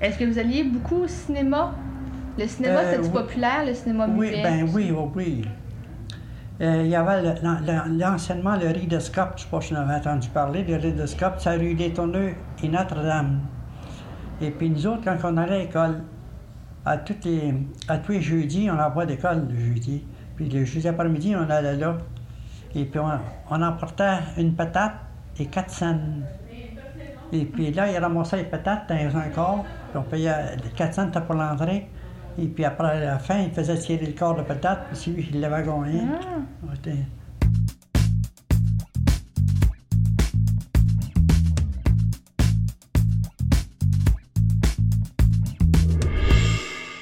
Est-ce 0.00 0.18
que 0.18 0.24
vous 0.24 0.38
alliez 0.38 0.64
beaucoup 0.64 1.02
au 1.02 1.08
cinéma? 1.08 1.74
Le 2.38 2.46
cinéma, 2.46 2.80
euh, 2.80 3.02
c'est 3.02 3.12
populaire, 3.12 3.66
le 3.66 3.74
cinéma 3.74 4.06
muet? 4.06 4.34
Oui, 4.36 4.42
ben 4.42 4.68
oui, 4.72 4.90
oui, 4.90 5.10
oui. 5.14 5.44
Euh, 6.60 6.82
il 6.84 6.90
y 6.90 6.94
avait 6.94 7.34
l'enseignement, 7.88 8.56
le, 8.56 8.68
Ridoscope, 8.68 9.32
je 9.36 9.42
ne 9.42 9.46
sais 9.46 9.50
pas 9.50 9.60
si 9.60 9.74
vous 9.74 9.80
en 9.80 9.82
avez 9.82 9.94
entendu 9.94 10.28
parler, 10.28 10.62
le 10.62 10.76
Ridoscope, 10.76 11.34
c'est 11.38 11.56
rue 11.56 11.74
des 11.74 11.92
Tourneux 11.92 12.34
et 12.62 12.68
Notre-Dame. 12.68 13.40
Et 14.40 14.50
puis 14.50 14.70
nous 14.70 14.86
autres, 14.86 15.02
quand 15.04 15.16
on 15.24 15.36
allait 15.36 15.54
à 15.54 15.58
l'école, 15.58 16.02
à, 16.84 16.98
toutes 16.98 17.24
les, 17.24 17.54
à 17.88 17.98
tous 17.98 18.12
les 18.12 18.22
jeudis, 18.22 18.68
on 18.70 18.74
n'avait 18.74 18.94
pas 18.94 19.06
d'école 19.06 19.48
le 19.48 19.58
jeudi. 19.58 20.04
Puis 20.36 20.48
le 20.48 20.64
jeudi 20.64 20.88
après-midi, 20.88 21.34
on 21.36 21.48
allait 21.50 21.76
là. 21.76 21.98
Et 22.74 22.84
puis 22.84 23.00
on, 23.00 23.10
on 23.50 23.62
emportait 23.62 24.18
une 24.38 24.54
patate 24.54 24.94
et 25.38 25.46
quatre 25.46 25.70
cents. 25.70 25.98
Et 27.32 27.46
puis 27.46 27.72
là, 27.72 27.90
il 27.90 27.96
ramassait 27.96 28.36
les 28.36 28.44
patates 28.44 28.90
dans 28.90 29.16
un 29.16 29.28
corps, 29.30 29.64
puis 29.90 29.98
on 29.98 30.02
payait 30.02 30.56
4 30.76 30.94
cents 30.94 31.10
pour 31.10 31.34
l'entrée. 31.34 31.88
Et 32.38 32.46
puis 32.46 32.64
après, 32.64 32.88
à 32.88 33.00
la 33.00 33.18
fin, 33.18 33.38
il 33.38 33.50
faisait 33.50 33.78
tirer 33.78 34.06
le 34.06 34.12
corps 34.12 34.36
de 34.36 34.42
patate, 34.42 34.86
puis 34.88 34.96
c'est 34.96 35.10
lui 35.10 35.26
qui 35.26 35.32
l'avait 35.38 35.64
gagné. 35.64 36.02
Ah. 36.12 36.80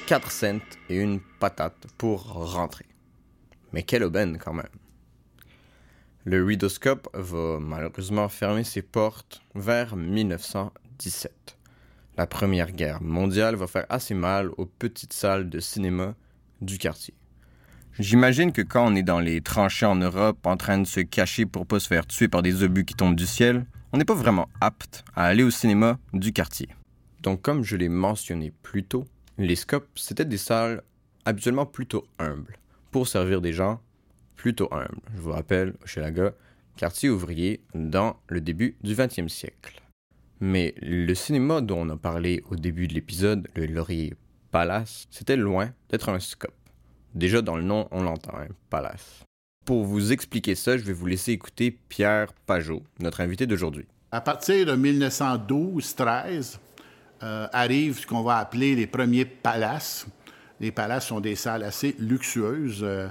Quatre 0.07 0.31
cents 0.31 0.59
et 0.89 0.97
une 0.97 1.19
patate 1.39 1.87
pour 1.97 2.53
rentrer. 2.53 2.85
Mais 3.73 3.83
quelle 3.83 4.03
aubaine 4.03 4.37
quand 4.37 4.53
même. 4.53 4.80
Le 6.23 6.45
Readoscope 6.45 7.09
va 7.15 7.57
malheureusement 7.59 8.29
fermer 8.29 8.63
ses 8.63 8.83
portes 8.83 9.41
vers 9.55 9.95
1917. 9.95 11.57
La 12.15 12.27
Première 12.27 12.71
Guerre 12.71 13.01
mondiale 13.01 13.55
va 13.55 13.65
faire 13.65 13.87
assez 13.89 14.13
mal 14.13 14.51
aux 14.57 14.67
petites 14.67 15.13
salles 15.13 15.49
de 15.49 15.59
cinéma 15.59 16.13
du 16.61 16.77
quartier. 16.77 17.15
J'imagine 17.97 18.51
que 18.51 18.61
quand 18.61 18.85
on 18.85 18.95
est 18.95 19.01
dans 19.01 19.19
les 19.19 19.41
tranchées 19.41 19.87
en 19.87 19.95
Europe 19.95 20.45
en 20.45 20.57
train 20.57 20.77
de 20.77 20.85
se 20.85 20.99
cacher 20.99 21.47
pour 21.47 21.65
pas 21.65 21.79
se 21.79 21.87
faire 21.87 22.05
tuer 22.05 22.27
par 22.27 22.43
des 22.43 22.61
obus 22.61 22.85
qui 22.85 22.93
tombent 22.93 23.15
du 23.15 23.25
ciel, 23.25 23.65
on 23.91 23.97
n'est 23.97 24.05
pas 24.05 24.13
vraiment 24.13 24.47
apte 24.61 25.03
à 25.15 25.25
aller 25.25 25.41
au 25.41 25.49
cinéma 25.49 25.97
du 26.13 26.33
quartier. 26.33 26.69
Donc 27.23 27.41
comme 27.41 27.63
je 27.63 27.75
l'ai 27.75 27.89
mentionné 27.89 28.53
plus 28.61 28.83
tôt, 28.83 29.05
les 29.39 29.55
scopes, 29.55 29.89
c'était 29.95 30.25
des 30.25 30.37
salles 30.37 30.83
habituellement 31.25 31.65
plutôt 31.65 32.05
humbles, 32.19 32.59
pour 32.91 33.07
servir 33.07 33.41
des 33.41 33.53
gens 33.53 33.81
plutôt 34.35 34.67
humbles. 34.71 35.01
Je 35.15 35.21
vous 35.21 35.31
rappelle, 35.31 35.73
Hochelaga, 35.83 36.33
quartier 36.77 37.09
ouvrier 37.09 37.61
dans 37.73 38.17
le 38.27 38.41
début 38.41 38.75
du 38.83 38.95
20e 38.95 39.27
siècle. 39.27 39.81
Mais 40.39 40.73
le 40.81 41.13
cinéma 41.13 41.61
dont 41.61 41.79
on 41.79 41.89
a 41.89 41.97
parlé 41.97 42.43
au 42.49 42.55
début 42.55 42.87
de 42.87 42.93
l'épisode, 42.93 43.47
le 43.55 43.67
Laurier 43.67 44.15
Palace, 44.49 45.07
c'était 45.11 45.37
loin 45.37 45.71
d'être 45.89 46.09
un 46.09 46.19
scope. 46.19 46.53
Déjà 47.13 47.41
dans 47.41 47.57
le 47.57 47.63
nom, 47.63 47.87
on 47.91 48.03
l'entend, 48.03 48.35
un 48.35 48.47
palace. 48.69 49.23
Pour 49.65 49.83
vous 49.85 50.11
expliquer 50.11 50.55
ça, 50.55 50.77
je 50.77 50.83
vais 50.83 50.93
vous 50.93 51.05
laisser 51.05 51.33
écouter 51.33 51.77
Pierre 51.89 52.33
Pajot, 52.47 52.81
notre 52.99 53.21
invité 53.21 53.45
d'aujourd'hui. 53.45 53.85
À 54.11 54.21
partir 54.21 54.65
de 54.65 54.75
1912-13, 54.75 56.57
euh, 57.23 57.47
arrivent 57.53 57.99
ce 57.99 58.07
qu'on 58.07 58.23
va 58.23 58.37
appeler 58.37 58.75
les 58.75 58.87
premiers 58.87 59.25
palaces. 59.25 60.07
Les 60.59 60.71
palaces 60.71 61.07
sont 61.07 61.19
des 61.19 61.35
salles 61.35 61.63
assez 61.63 61.95
luxueuses, 61.99 62.81
euh, 62.81 63.07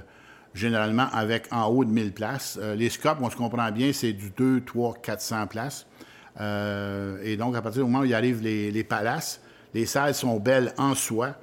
généralement 0.53 1.07
avec 1.13 1.47
en 1.51 1.67
haut 1.67 1.85
de 1.85 1.91
1000 1.91 2.13
places. 2.13 2.59
Euh, 2.61 2.75
les 2.75 2.89
scopes, 2.89 3.19
on 3.21 3.29
se 3.29 3.35
comprend 3.35 3.71
bien, 3.71 3.91
c'est 3.93 4.13
du 4.13 4.31
2, 4.31 4.61
3, 4.61 4.95
400 5.01 5.47
places. 5.47 5.87
et 6.39 7.37
donc, 7.37 7.55
à 7.55 7.61
partir 7.61 7.83
du 7.83 7.91
moment 7.91 8.03
où 8.03 8.05
il 8.05 8.13
arrive 8.13 8.41
les, 8.41 8.83
palaces, 8.83 9.41
les 9.73 9.85
salles 9.85 10.15
sont 10.15 10.39
belles 10.39 10.73
en 10.77 10.95
soi. 10.95 11.35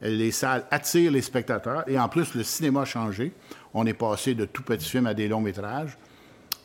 Les 0.00 0.32
salles 0.32 0.64
attirent 0.70 1.12
les 1.12 1.22
spectateurs. 1.22 1.84
Et 1.88 1.98
en 1.98 2.08
plus, 2.08 2.34
le 2.34 2.42
cinéma 2.42 2.82
a 2.82 2.84
changé. 2.84 3.32
On 3.72 3.86
est 3.86 3.94
passé 3.94 4.34
de 4.34 4.44
tout 4.44 4.62
petits 4.62 4.88
films 4.88 5.06
à 5.06 5.14
des 5.14 5.28
longs 5.28 5.40
métrages. 5.40 5.96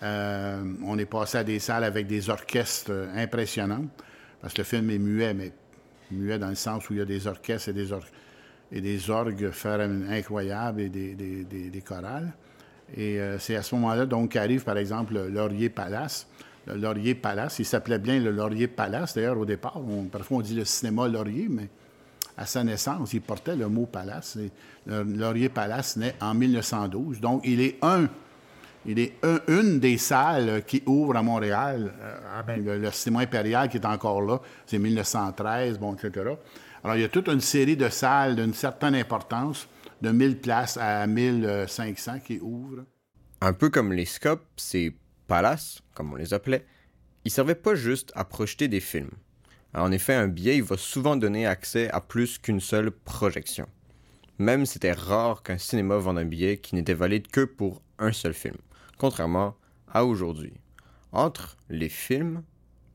on 0.01 0.97
est 0.97 1.05
passé 1.05 1.37
à 1.37 1.43
des 1.43 1.59
salles 1.59 1.83
avec 1.83 2.07
des 2.07 2.29
orchestres 2.29 2.91
impressionnants. 3.15 3.85
Parce 4.41 4.53
que 4.53 4.61
le 4.61 4.65
film 4.65 4.89
est 4.89 4.97
muet, 4.97 5.33
mais 5.33 5.51
muet 6.11 6.39
dans 6.39 6.49
le 6.49 6.55
sens 6.55 6.89
où 6.89 6.93
il 6.93 6.99
y 6.99 7.01
a 7.01 7.05
des 7.05 7.27
orchestres 7.27 7.69
et 7.69 7.73
des, 7.73 7.91
et 8.71 8.81
des 8.81 9.09
orgues 9.09 9.51
incroyables 10.09 10.81
et 10.81 10.89
des, 10.89 11.15
des, 11.15 11.81
chorales. 11.81 12.31
Et 12.95 13.19
euh, 13.19 13.39
c'est 13.39 13.55
à 13.55 13.63
ce 13.63 13.75
moment-là 13.75 14.05
donc 14.05 14.31
qu'arrive, 14.31 14.63
par 14.63 14.77
exemple, 14.77 15.13
le 15.13 15.29
Laurier 15.29 15.69
Palace. 15.69 16.27
Le 16.65 16.75
Laurier 16.75 17.15
Palace, 17.15 17.59
il 17.59 17.65
s'appelait 17.65 17.99
bien 17.99 18.19
le 18.19 18.31
Laurier 18.31 18.67
Palace, 18.67 19.13
d'ailleurs, 19.15 19.37
au 19.37 19.45
départ. 19.45 19.81
parfois, 20.11 20.37
on 20.37 20.41
dit 20.41 20.55
le 20.55 20.65
cinéma 20.65 21.07
Laurier, 21.07 21.47
mais 21.49 21.69
à 22.35 22.45
sa 22.45 22.63
naissance, 22.63 23.13
il 23.13 23.21
portait 23.21 23.55
le 23.55 23.67
mot 23.67 23.85
Palace. 23.85 24.37
le 24.85 25.03
Laurier 25.03 25.49
Palace 25.49 25.95
naît 25.95 26.15
en 26.21 26.33
1912. 26.33 27.21
Donc, 27.21 27.41
il 27.45 27.61
est 27.61 27.77
un 27.81 28.07
il 28.87 28.99
est 28.99 29.13
une 29.49 29.79
des 29.79 29.97
salles 29.97 30.63
qui 30.65 30.81
ouvre 30.85 31.17
à 31.17 31.21
Montréal. 31.21 31.91
Euh, 32.01 32.41
ben, 32.43 32.63
le, 32.63 32.91
cinéma 32.91 33.23
impérial 33.23 33.67
qui 33.67 33.77
est 33.77 33.85
encore 33.85 34.21
là, 34.21 34.39
c'est 34.65 34.79
1913, 34.79 35.77
bon, 35.77 35.93
etc. 35.93 36.35
Alors, 36.83 36.95
il 36.95 37.01
y 37.01 37.05
a 37.05 37.09
toute 37.09 37.27
une 37.27 37.41
série 37.41 37.77
de 37.77 37.89
salles 37.89 38.35
d'une 38.35 38.53
certaine 38.53 38.95
importance, 38.95 39.67
de 40.01 40.11
1000 40.11 40.39
places 40.39 40.77
à 40.77 41.05
1500 41.07 42.19
qui 42.19 42.39
ouvrent. 42.39 42.85
Un 43.41 43.53
peu 43.53 43.69
comme 43.69 43.93
les 43.93 44.05
scopes, 44.05 44.45
ces 44.57 44.95
palaces, 45.27 45.81
comme 45.93 46.13
on 46.13 46.15
les 46.15 46.33
appelait, 46.33 46.65
ils 47.25 47.31
servaient 47.31 47.55
pas 47.55 47.75
juste 47.75 48.11
à 48.15 48.23
projeter 48.23 48.67
des 48.67 48.79
films. 48.79 49.11
en 49.73 49.91
effet, 49.91 50.13
un 50.13 50.27
billet, 50.27 50.57
il 50.57 50.63
va 50.63 50.77
souvent 50.77 51.15
donner 51.15 51.45
accès 51.45 51.89
à 51.91 52.01
plus 52.01 52.37
qu'une 52.37 52.61
seule 52.61 52.91
projection. 52.91 53.67
Même 54.39 54.65
c'était 54.65 54.93
rare 54.93 55.43
qu'un 55.43 55.57
cinéma 55.57 55.97
vende 55.97 56.19
un 56.19 56.25
billet 56.25 56.57
qui 56.57 56.75
n'était 56.75 56.93
valide 56.93 57.27
que 57.27 57.43
pour 57.43 57.81
un 57.97 58.11
seul 58.11 58.33
film 58.33 58.57
contrairement 58.97 59.55
à 59.91 60.05
aujourd'hui. 60.05 60.53
Entre 61.11 61.57
les 61.69 61.89
films, 61.89 62.43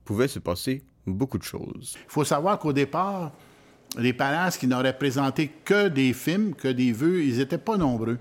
pouvait 0.05 0.29
se 0.29 0.39
passer 0.39 0.85
beaucoup 1.07 1.39
de 1.39 1.43
choses. 1.43 1.97
Il 1.97 2.11
faut 2.11 2.25
savoir 2.25 2.59
qu'au 2.59 2.73
départ, 2.73 3.33
les 3.99 4.13
palaces 4.13 4.57
qui 4.57 4.67
n'auraient 4.67 4.97
présenté 4.97 5.51
que 5.65 5.89
des 5.89 6.13
films, 6.13 6.55
que 6.55 6.69
des 6.69 6.93
vues, 6.93 7.25
ils 7.25 7.39
n'étaient 7.39 7.59
pas 7.59 7.77
nombreux. 7.77 8.19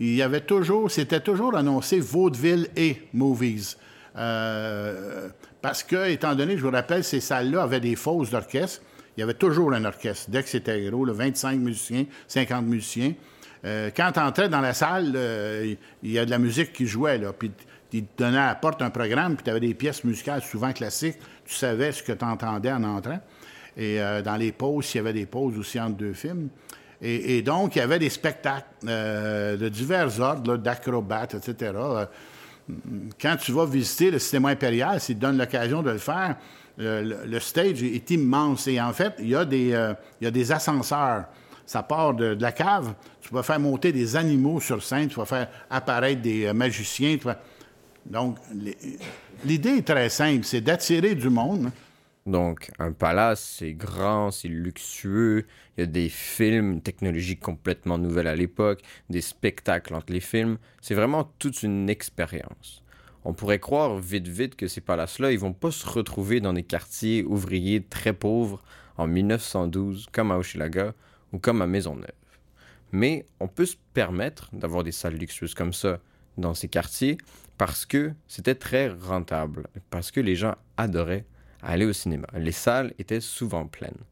Il 0.00 0.14
y 0.14 0.22
avait 0.22 0.40
toujours, 0.40 0.90
c'était 0.90 1.20
toujours 1.20 1.56
annoncé 1.56 2.00
vaudeville 2.00 2.68
et 2.76 3.08
movies. 3.12 3.76
Euh, 4.16 5.28
parce 5.60 5.82
que, 5.82 6.10
étant 6.10 6.34
donné, 6.34 6.56
je 6.56 6.62
vous 6.62 6.70
rappelle, 6.70 7.04
ces 7.04 7.20
salles-là 7.20 7.62
avaient 7.62 7.80
des 7.80 7.94
fausses 7.94 8.30
d'orchestre. 8.30 8.82
Il 9.16 9.20
y 9.20 9.22
avait 9.22 9.34
toujours 9.34 9.72
un 9.72 9.84
orchestre. 9.84 10.30
Dès 10.30 10.42
que 10.42 10.48
c'était 10.48 10.90
gros, 10.90 11.06
25 11.06 11.58
musiciens, 11.58 12.06
50 12.26 12.66
musiciens. 12.66 13.14
Euh, 13.64 13.90
quand 13.94 14.10
tu 14.12 14.20
entrais 14.20 14.48
dans 14.48 14.60
la 14.60 14.74
salle, 14.74 15.12
euh, 15.14 15.74
il 16.02 16.10
y 16.10 16.18
a 16.18 16.24
de 16.24 16.30
la 16.30 16.38
musique 16.38 16.72
qui 16.72 16.86
jouait, 16.86 17.20
puis 17.38 17.52
ils 17.92 18.04
te 18.04 18.24
donnaient 18.24 18.38
à 18.38 18.48
la 18.48 18.54
porte 18.56 18.82
un 18.82 18.90
programme, 18.90 19.36
puis 19.36 19.44
tu 19.44 19.50
avais 19.50 19.60
des 19.60 19.74
pièces 19.74 20.02
musicales 20.02 20.42
souvent 20.42 20.72
classiques. 20.72 21.18
Tu 21.44 21.54
savais 21.54 21.92
ce 21.92 22.02
que 22.02 22.12
tu 22.12 22.24
entendais 22.24 22.72
en 22.72 22.82
entrant. 22.82 23.20
Et 23.76 24.00
euh, 24.00 24.22
dans 24.22 24.36
les 24.36 24.52
pauses, 24.52 24.94
il 24.94 24.98
y 24.98 25.00
avait 25.00 25.12
des 25.12 25.26
pauses 25.26 25.58
aussi 25.58 25.80
entre 25.80 25.96
deux 25.96 26.12
films. 26.12 26.48
Et, 27.04 27.42
donc, 27.42 27.74
il 27.74 27.80
y 27.80 27.82
avait 27.82 27.98
des 27.98 28.10
spectacles 28.10 28.68
de 28.84 29.68
divers 29.68 30.20
ordres, 30.20 30.56
d'acrobates, 30.56 31.34
etc. 31.34 31.72
quand 33.20 33.36
tu 33.40 33.50
vas 33.50 33.66
visiter 33.66 34.12
le 34.12 34.20
cinéma 34.20 34.50
impérial, 34.50 35.00
s'il 35.00 35.16
te 35.16 35.22
donne 35.22 35.36
l'occasion 35.36 35.82
de 35.82 35.90
le 35.90 35.98
faire, 35.98 36.36
le, 36.78 37.38
stage 37.40 37.82
est 37.82 38.08
immense. 38.12 38.68
Et 38.68 38.80
en 38.80 38.92
fait, 38.92 39.14
il 39.18 39.30
y 39.30 39.34
a 39.34 39.44
des, 39.44 40.52
ascenseurs 40.52 41.24
ça 41.66 41.82
part 41.82 42.14
de, 42.14 42.36
la 42.38 42.52
cave. 42.52 42.94
Tu 43.20 43.32
vas 43.32 43.42
faire 43.42 43.60
monter 43.60 43.92
des 43.92 44.16
animaux 44.16 44.60
sur 44.60 44.82
scène, 44.82 45.08
tu 45.08 45.16
vas 45.16 45.24
faire 45.24 45.48
apparaître 45.70 46.20
des 46.20 46.46
euh, 46.46 46.52
magiciens. 46.52 47.16
Donc, 48.04 48.36
l'idée 49.44 49.76
est 49.78 49.86
très 49.86 50.08
simple, 50.08 50.44
c'est 50.44 50.60
d'attirer 50.60 51.14
du 51.14 51.30
monde. 51.30 51.70
Donc, 52.24 52.70
un 52.78 52.92
palace, 52.92 53.56
c'est 53.58 53.74
grand, 53.74 54.30
c'est 54.30 54.48
luxueux. 54.48 55.44
Il 55.76 55.80
y 55.80 55.82
a 55.82 55.86
des 55.86 56.08
films, 56.08 56.72
une 56.74 56.82
technologie 56.82 57.36
complètement 57.36 57.98
nouvelle 57.98 58.28
à 58.28 58.36
l'époque, 58.36 58.82
des 59.10 59.20
spectacles 59.20 59.94
entre 59.94 60.12
les 60.12 60.20
films. 60.20 60.58
C'est 60.80 60.94
vraiment 60.94 61.24
toute 61.38 61.64
une 61.64 61.90
expérience. 61.90 62.82
On 63.24 63.34
pourrait 63.34 63.58
croire 63.58 63.98
vite 63.98 64.28
vite 64.28 64.56
que 64.56 64.68
ces 64.68 64.80
palaces-là, 64.80 65.32
ils 65.32 65.38
vont 65.38 65.52
pas 65.52 65.72
se 65.72 65.86
retrouver 65.86 66.40
dans 66.40 66.52
des 66.52 66.62
quartiers 66.62 67.24
ouvriers 67.24 67.82
très 67.82 68.12
pauvres 68.12 68.62
en 68.96 69.06
1912, 69.06 70.06
comme 70.12 70.30
à 70.30 70.38
Hochelaga, 70.38 70.94
ou 71.32 71.38
comme 71.38 71.62
à 71.62 71.66
Maisonneuve. 71.66 72.10
Mais 72.92 73.26
on 73.40 73.48
peut 73.48 73.66
se 73.66 73.76
permettre 73.94 74.48
d'avoir 74.52 74.84
des 74.84 74.92
salles 74.92 75.16
luxueuses 75.16 75.54
comme 75.54 75.72
ça 75.72 75.98
dans 76.36 76.54
ces 76.54 76.68
quartiers 76.68 77.18
parce 77.58 77.86
que 77.86 78.12
c'était 78.28 78.54
très 78.54 78.88
rentable, 78.88 79.68
parce 79.90 80.10
que 80.10 80.20
les 80.20 80.36
gens 80.36 80.54
adoraient 80.76 81.24
aller 81.62 81.84
au 81.84 81.92
cinéma. 81.92 82.26
Les 82.34 82.52
salles 82.52 82.92
étaient 82.98 83.20
souvent 83.20 83.66
pleines. 83.66 84.04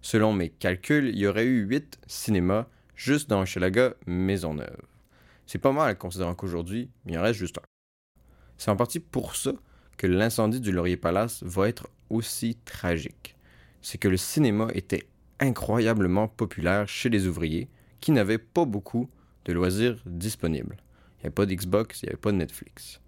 Selon 0.00 0.32
mes 0.32 0.50
calculs, 0.50 1.08
il 1.08 1.18
y 1.18 1.26
aurait 1.26 1.46
eu 1.46 1.62
huit 1.62 1.98
cinémas 2.06 2.66
juste 2.94 3.28
dans 3.28 3.42
Hochelaga 3.42 3.94
Maisonneuve. 4.06 4.82
C'est 5.46 5.58
pas 5.58 5.72
mal 5.72 5.96
considérant 5.96 6.34
qu'aujourd'hui, 6.34 6.90
il 7.06 7.18
en 7.18 7.22
reste 7.22 7.38
juste 7.38 7.58
un. 7.58 7.62
C'est 8.58 8.70
en 8.70 8.76
partie 8.76 9.00
pour 9.00 9.36
ça 9.36 9.52
que 9.96 10.06
l'incendie 10.06 10.60
du 10.60 10.72
Laurier 10.72 10.96
Palace 10.96 11.42
va 11.42 11.68
être 11.68 11.88
aussi 12.10 12.56
tragique. 12.64 13.36
C'est 13.82 13.98
que 13.98 14.08
le 14.08 14.16
cinéma 14.16 14.68
était 14.74 15.08
incroyablement 15.40 16.28
populaire 16.28 16.88
chez 16.88 17.08
les 17.08 17.26
ouvriers 17.26 17.68
qui 18.00 18.12
n'avaient 18.12 18.38
pas 18.38 18.64
beaucoup 18.64 19.08
de 19.44 19.52
loisirs 19.52 20.02
disponibles. 20.06 20.76
Il 21.18 21.22
n'y 21.22 21.26
avait 21.26 21.34
pas 21.34 21.46
d'Xbox, 21.46 22.02
il 22.02 22.06
n'y 22.06 22.10
avait 22.10 22.20
pas 22.20 22.32
de 22.32 22.36
Netflix. 22.36 23.00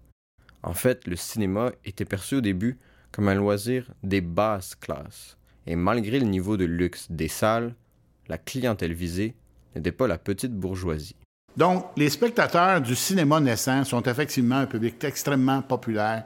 En 0.63 0.73
fait, 0.73 1.07
le 1.07 1.15
cinéma 1.15 1.71
était 1.85 2.05
perçu 2.05 2.35
au 2.35 2.41
début 2.41 2.77
comme 3.11 3.27
un 3.27 3.35
loisir 3.35 3.91
des 4.03 4.21
basses 4.21 4.75
classes. 4.75 5.37
Et 5.67 5.75
malgré 5.75 6.19
le 6.19 6.25
niveau 6.25 6.57
de 6.57 6.65
luxe 6.65 7.07
des 7.09 7.27
salles, 7.27 7.75
la 8.27 8.37
clientèle 8.37 8.93
visée 8.93 9.35
n'était 9.75 9.91
pas 9.91 10.07
la 10.07 10.17
petite 10.17 10.53
bourgeoisie. 10.53 11.15
Donc, 11.57 11.87
les 11.97 12.09
spectateurs 12.09 12.81
du 12.81 12.95
cinéma 12.95 13.39
naissant 13.39 13.83
sont 13.83 14.01
effectivement 14.03 14.57
un 14.57 14.65
public 14.65 15.03
extrêmement 15.03 15.61
populaire, 15.61 16.23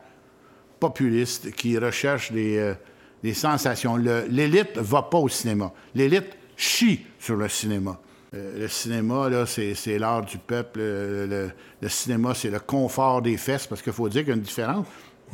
populiste, 0.79 1.51
qui 1.51 1.77
recherche 1.77 2.31
des, 2.31 2.57
euh, 2.57 3.33
sensations. 3.33 3.97
L'élite 3.97 4.75
ne 4.75 4.81
va 4.81 5.01
pas 5.01 5.17
au 5.17 5.27
cinéma. 5.27 5.73
L'élite 5.95 6.37
chie 6.55 7.05
sur 7.19 7.35
le 7.35 7.49
cinéma. 7.49 7.99
Euh, 8.35 8.59
le 8.59 8.67
cinéma, 8.67 9.29
là, 9.29 9.45
c'est 9.47 9.97
l'art 9.97 10.23
du 10.23 10.37
peuple. 10.37 10.79
Le, 10.79 11.49
cinéma, 11.87 12.35
c'est 12.35 12.51
le 12.51 12.59
confort 12.59 13.23
des 13.23 13.37
fesses, 13.37 13.65
parce 13.65 13.81
qu'il 13.81 13.93
faut 13.93 14.07
dire 14.09 14.21
qu'il 14.21 14.29
y 14.29 14.33
a 14.33 14.35
une 14.35 14.41
différence. 14.41 14.85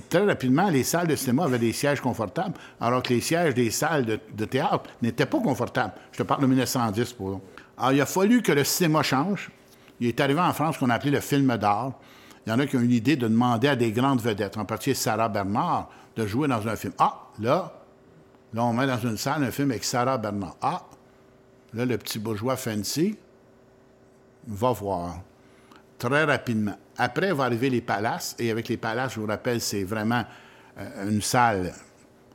Très 0.10 0.26
rapidement, 0.26 0.70
les 0.70 0.84
salles 0.84 1.08
de 1.08 1.16
cinéma 1.16 1.46
avaient 1.46 1.60
des 1.60 1.74
sièges 1.74 2.02
confortables, 2.02 2.54
alors 2.80 3.04
que 3.04 3.14
les 3.14 3.22
sièges 3.22 3.54
des 3.54 3.72
salles 3.72 4.06
de, 4.06 4.46
théâtre 4.46 4.90
n'étaient 5.02 5.26
pas 5.26 5.40
confortables. 5.40 5.94
Je 6.12 6.20
te 6.20 6.24
parle 6.24 6.42
de 6.42 6.48
1910, 6.48 7.14
pour 7.14 7.42
Alors, 7.78 7.94
il 7.94 8.02
a 8.02 8.06
fallu 8.06 8.42
que 8.42 8.52
le 8.52 8.64
cinéma 8.64 9.04
change. 9.04 9.50
Il 10.00 10.08
est 10.08 10.20
arrivé 10.20 10.40
en 10.40 10.54
France 10.54 10.76
ce 10.76 10.80
qu'on 10.80 10.90
a 10.90 10.96
appelé 10.96 11.12
le 11.12 11.20
film 11.20 11.56
d'art. 11.58 11.94
Il 12.46 12.50
y 12.50 12.54
en 12.54 12.60
a 12.60 12.66
qui 12.66 12.76
ont 12.76 12.82
eu 12.82 12.88
l'idée 12.88 13.16
de 13.16 13.28
demander 13.28 13.68
à 13.68 13.76
des 13.76 13.92
grandes 13.92 14.22
vedettes, 14.22 14.58
en 14.58 14.66
particulier 14.66 14.96
Sarah 14.96 15.30
Bernard, 15.30 15.90
de 16.16 16.26
jouer 16.26 16.48
dans 16.48 16.68
un 16.68 16.76
film. 16.76 16.94
Ah, 16.98 17.28
là, 17.40 17.82
Là, 18.54 18.66
on 18.66 18.74
met 18.74 18.86
dans 18.86 18.98
une 18.98 19.18
salle 19.18 19.44
un 19.44 19.52
film 19.52 19.72
avec 19.72 19.84
Sarah 19.84 20.18
Bernard. 20.18 20.58
Ah, 20.62 20.84
là, 21.74 21.86
le 21.86 21.98
petit 21.98 22.20
bourgeois 22.20 22.58
fancy 22.58 23.18
va 24.46 24.72
voir 24.72 25.22
très 25.98 26.26
rapidement. 26.26 26.76
Après, 27.04 27.34
va 27.34 27.46
arriver 27.46 27.72
les 27.72 27.82
palaces, 27.82 28.36
et 28.38 28.52
avec 28.52 28.70
les 28.70 28.78
palaces, 28.78 29.16
je 29.16 29.20
vous 29.20 29.26
rappelle, 29.26 29.60
c'est 29.60 29.84
vraiment 29.84 30.24
euh, 30.78 31.10
une 31.10 31.24
salle 31.24 31.74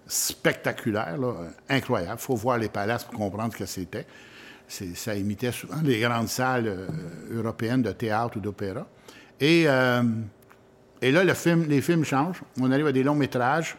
spectaculaire, 0.08 1.16
incroyable. 1.68 2.16
Il 2.18 2.24
faut 2.24 2.34
voir 2.34 2.58
les 2.58 2.68
palaces 2.68 3.04
pour 3.04 3.14
comprendre 3.14 3.52
ce 3.52 3.58
que 3.58 3.66
c'était. 3.66 4.04
Ça 4.66 5.14
imitait 5.14 5.52
souvent 5.52 5.76
les 5.84 6.00
grandes 6.00 6.26
salles 6.26 6.66
euh, 6.66 6.88
européennes 7.30 7.82
de 7.82 7.92
théâtre 7.92 8.38
ou 8.38 8.40
d'opéra. 8.40 8.84
Et, 9.38 9.68
euh, 9.68 10.02
là, 11.00 11.22
les 11.22 11.80
films 11.80 12.04
changent. 12.04 12.42
On 12.60 12.72
arrive 12.72 12.88
à 12.88 12.92
des 12.92 13.04
longs 13.04 13.14
métrages. 13.14 13.76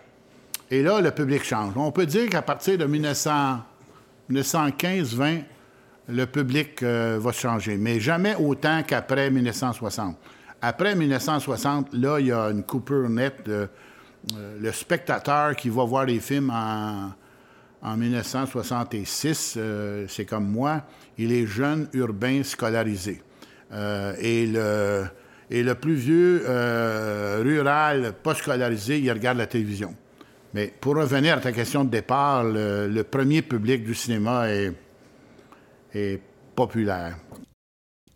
Et 0.72 0.82
là, 0.84 1.01
le 1.01 1.12
public 1.12 1.44
change. 1.44 1.74
On 1.75 1.91
peut 1.91 2.06
dire 2.06 2.29
qu'à 2.29 2.44
partir 2.44 2.77
de 2.77 2.86
1915-20, 2.86 5.44
le 6.08 6.25
public 6.27 6.82
va 6.82 7.34
changer, 7.34 7.75
mais 7.75 8.00
jamais 8.00 8.36
autant 8.36 8.84
qu'après 8.84 9.29
1960. 9.29 10.15
Après 10.62 10.96
1960, 10.96 11.94
là, 11.94 12.20
il 12.20 12.28
y 12.28 12.32
a 12.32 12.50
une 12.50 12.64
coupure 12.64 13.10
nette. 13.10 13.48
Euh, 13.48 13.68
le 14.60 14.72
spectateur 14.72 15.56
qui 15.56 15.70
va 15.70 15.84
voir 15.84 16.06
les 16.06 16.20
films 16.20 16.52
en, 16.52 17.96
1966, 17.96 19.54
euh, 19.56 20.06
c'est 20.10 20.26
comme 20.26 20.50
moi, 20.50 20.82
il 21.18 21.32
est 21.32 21.46
jeune, 21.46 21.88
urbain, 21.94 22.44
scolarisé. 22.44 23.22
et, 23.72 24.48
le, 24.48 25.06
et 25.50 25.64
le 25.64 25.76
plus 25.76 25.94
vieux, 25.94 26.44
rural, 27.42 28.14
pas 28.24 28.34
scolarisé, 28.34 29.00
il 29.00 29.12
regarde 29.12 29.38
la 29.38 29.48
télévision. 29.48 29.96
Mais 30.54 30.74
pour 30.82 30.96
revenir 30.96 31.38
à 31.38 31.40
ta 31.40 31.52
question 31.52 31.86
de 31.86 31.90
départ, 31.90 32.44
le, 32.44 33.02
premier 33.04 33.42
public 33.42 33.84
du 33.84 33.94
cinéma 33.94 34.48
est 35.94 36.22
populaire. 36.56 37.18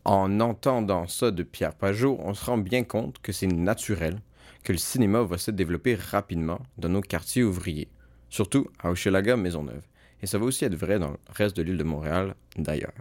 En 0.03 0.39
entendant 0.39 1.07
ça 1.07 1.29
de 1.29 1.43
Pierre 1.43 1.75
Pajot, 1.75 2.17
on 2.23 2.33
se 2.33 2.45
rend 2.45 2.57
bien 2.57 2.83
compte 2.83 3.19
que 3.21 3.31
c'est 3.31 3.47
naturel 3.47 4.19
que 4.63 4.71
le 4.71 4.79
cinéma 4.79 5.21
va 5.21 5.37
se 5.37 5.51
développer 5.51 5.95
rapidement 5.95 6.59
dans 6.77 6.89
nos 6.89 7.01
quartiers 7.01 7.43
ouvriers, 7.43 7.87
surtout 8.29 8.67
à 8.79 8.89
Hochelaga 8.89 9.37
Maisonneuve. 9.37 9.83
Et 10.21 10.27
ça 10.27 10.37
va 10.37 10.45
aussi 10.45 10.65
être 10.65 10.75
vrai 10.75 10.99
dans 10.99 11.11
le 11.11 11.17
reste 11.29 11.55
de 11.55 11.61
l'île 11.61 11.77
de 11.77 11.83
Montréal, 11.83 12.35
d'ailleurs. 12.57 12.93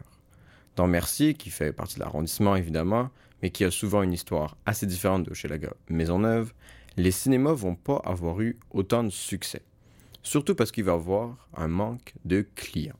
Dans 0.77 0.87
Mercier, 0.87 1.35
qui 1.35 1.51
fait 1.51 1.73
partie 1.73 1.97
de 1.97 2.01
l'arrondissement 2.01 2.57
évidemment, 2.57 3.11
mais 3.43 3.51
qui 3.51 3.65
a 3.65 3.71
souvent 3.71 4.03
une 4.03 4.13
histoire 4.13 4.57
assez 4.67 4.87
différente 4.87 5.25
de 5.25 5.31
Hochelaga 5.31 5.73
Maisonneuve, 5.89 6.53
les 6.97 7.11
cinémas 7.11 7.53
vont 7.53 7.77
pas 7.77 8.01
avoir 8.05 8.41
eu 8.41 8.59
autant 8.71 9.05
de 9.05 9.11
succès. 9.11 9.63
Surtout 10.23 10.55
parce 10.55 10.71
qu'il 10.71 10.85
va 10.85 10.93
y 10.93 10.95
avoir 10.95 11.49
un 11.57 11.69
manque 11.69 12.13
de 12.27 12.47
clients. 12.55 12.99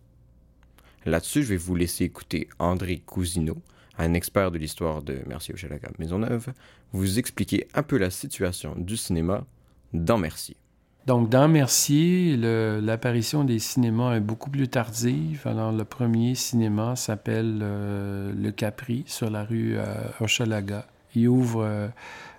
Là-dessus, 1.05 1.43
je 1.43 1.49
vais 1.49 1.57
vous 1.57 1.75
laisser 1.75 2.05
écouter 2.05 2.49
André 2.59 2.99
Cousineau, 2.99 3.61
un 4.01 4.15
expert 4.15 4.51
de 4.51 4.59
l'histoire 4.59 5.03
de 5.03 5.21
Mercier 5.27 5.55
Hochelaga 5.55 5.91
Maisonneuve, 5.99 6.53
vous 6.93 7.19
expliquer 7.19 7.69
un 7.75 7.83
peu 7.83 7.99
la 7.99 8.11
situation 8.11 8.75
du 8.77 8.97
cinéma 8.97 9.45
dans 9.93 10.19
Mercier. 10.19 10.57
Donc, 11.07 11.31
dans 11.31 11.49
Mercier, 11.49 12.37
l'apparition 12.37 13.45
des 13.45 13.59
cinémas 13.59 14.17
est 14.17 14.21
beaucoup 14.21 14.51
plus 14.51 14.69
tardive. 14.69 15.43
Alors, 15.47 15.73
le 15.73 15.85
premier 15.85 16.35
cinéma 16.35 16.95
s'appelle 16.95 17.61
euh, 17.63 18.33
Le 18.37 18.51
Capri, 18.51 19.05
sur 19.07 19.31
la 19.31 19.45
rue 19.45 19.77
euh, 19.77 19.85
Hochelaga. 20.21 20.87
Il 21.15 21.29
ouvre 21.29 21.65
euh, 21.65 21.89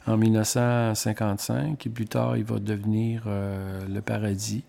en 0.08 0.16
1955 0.16 1.86
et 1.86 1.90
plus 1.90 2.06
tard, 2.06 2.38
il 2.38 2.44
va 2.44 2.60
devenir 2.60 3.24
Le 3.28 4.00
Paradis 4.00 4.64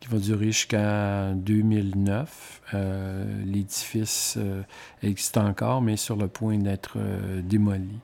qui 0.00 0.08
va 0.08 0.18
durer 0.18 0.46
jusqu'en 0.46 1.32
2009. 1.34 2.62
Euh, 2.74 3.24
l'édifice 3.44 4.36
euh, 4.38 4.62
existe 5.02 5.36
encore, 5.36 5.82
mais 5.82 5.96
sur 5.96 6.16
le 6.16 6.28
point 6.28 6.58
d'être 6.58 6.94
euh, 6.96 7.40
démoli. 7.42 7.98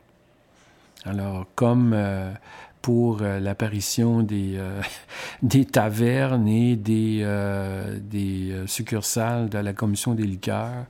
Alors, 1.04 1.46
comme 1.54 1.94
pour 2.80 3.18
l'apparition 3.18 4.22
des, 4.22 4.58
des 5.42 5.66
tavernes 5.66 6.48
et 6.48 6.76
des, 6.76 7.22
des 8.00 8.62
succursales 8.66 9.50
de 9.50 9.58
la 9.58 9.74
Commission 9.74 10.14
des 10.14 10.22
liqueurs, 10.22 10.86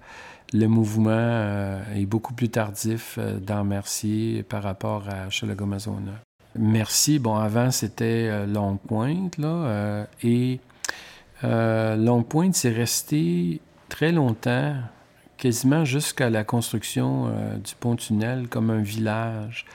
le 0.53 0.69
mouvement 0.69 1.81
est 1.97 2.07
beaucoup 2.07 2.33
plus 2.33 2.49
tardif 2.49 3.19
dans 3.45 3.65
Mercier 3.65 4.45
par 4.45 4.63
rapport 4.63 5.09
à 5.09 5.31
Chalaga-Mazona. 5.31 6.13
Merci, 6.57 7.19
bon, 7.19 7.35
avant 7.35 7.73
c'était 7.73 8.47
Long 8.47 8.77
Pointe, 8.77 9.37
là, 9.39 10.07
et 10.23 10.61
euh, 11.43 11.97
Long 11.97 12.25
c'est 12.53 12.71
resté 12.71 13.61
très 13.89 14.13
longtemps, 14.13 14.77
quasiment 15.37 15.85
jusqu'à 15.85 16.31
la 16.31 16.45
construction 16.45 17.27
euh, 17.27 17.57
du 17.57 17.75
pont-tunnel, 17.75 18.49
comme 18.49 18.71
un 18.71 18.83
village. 18.83 19.67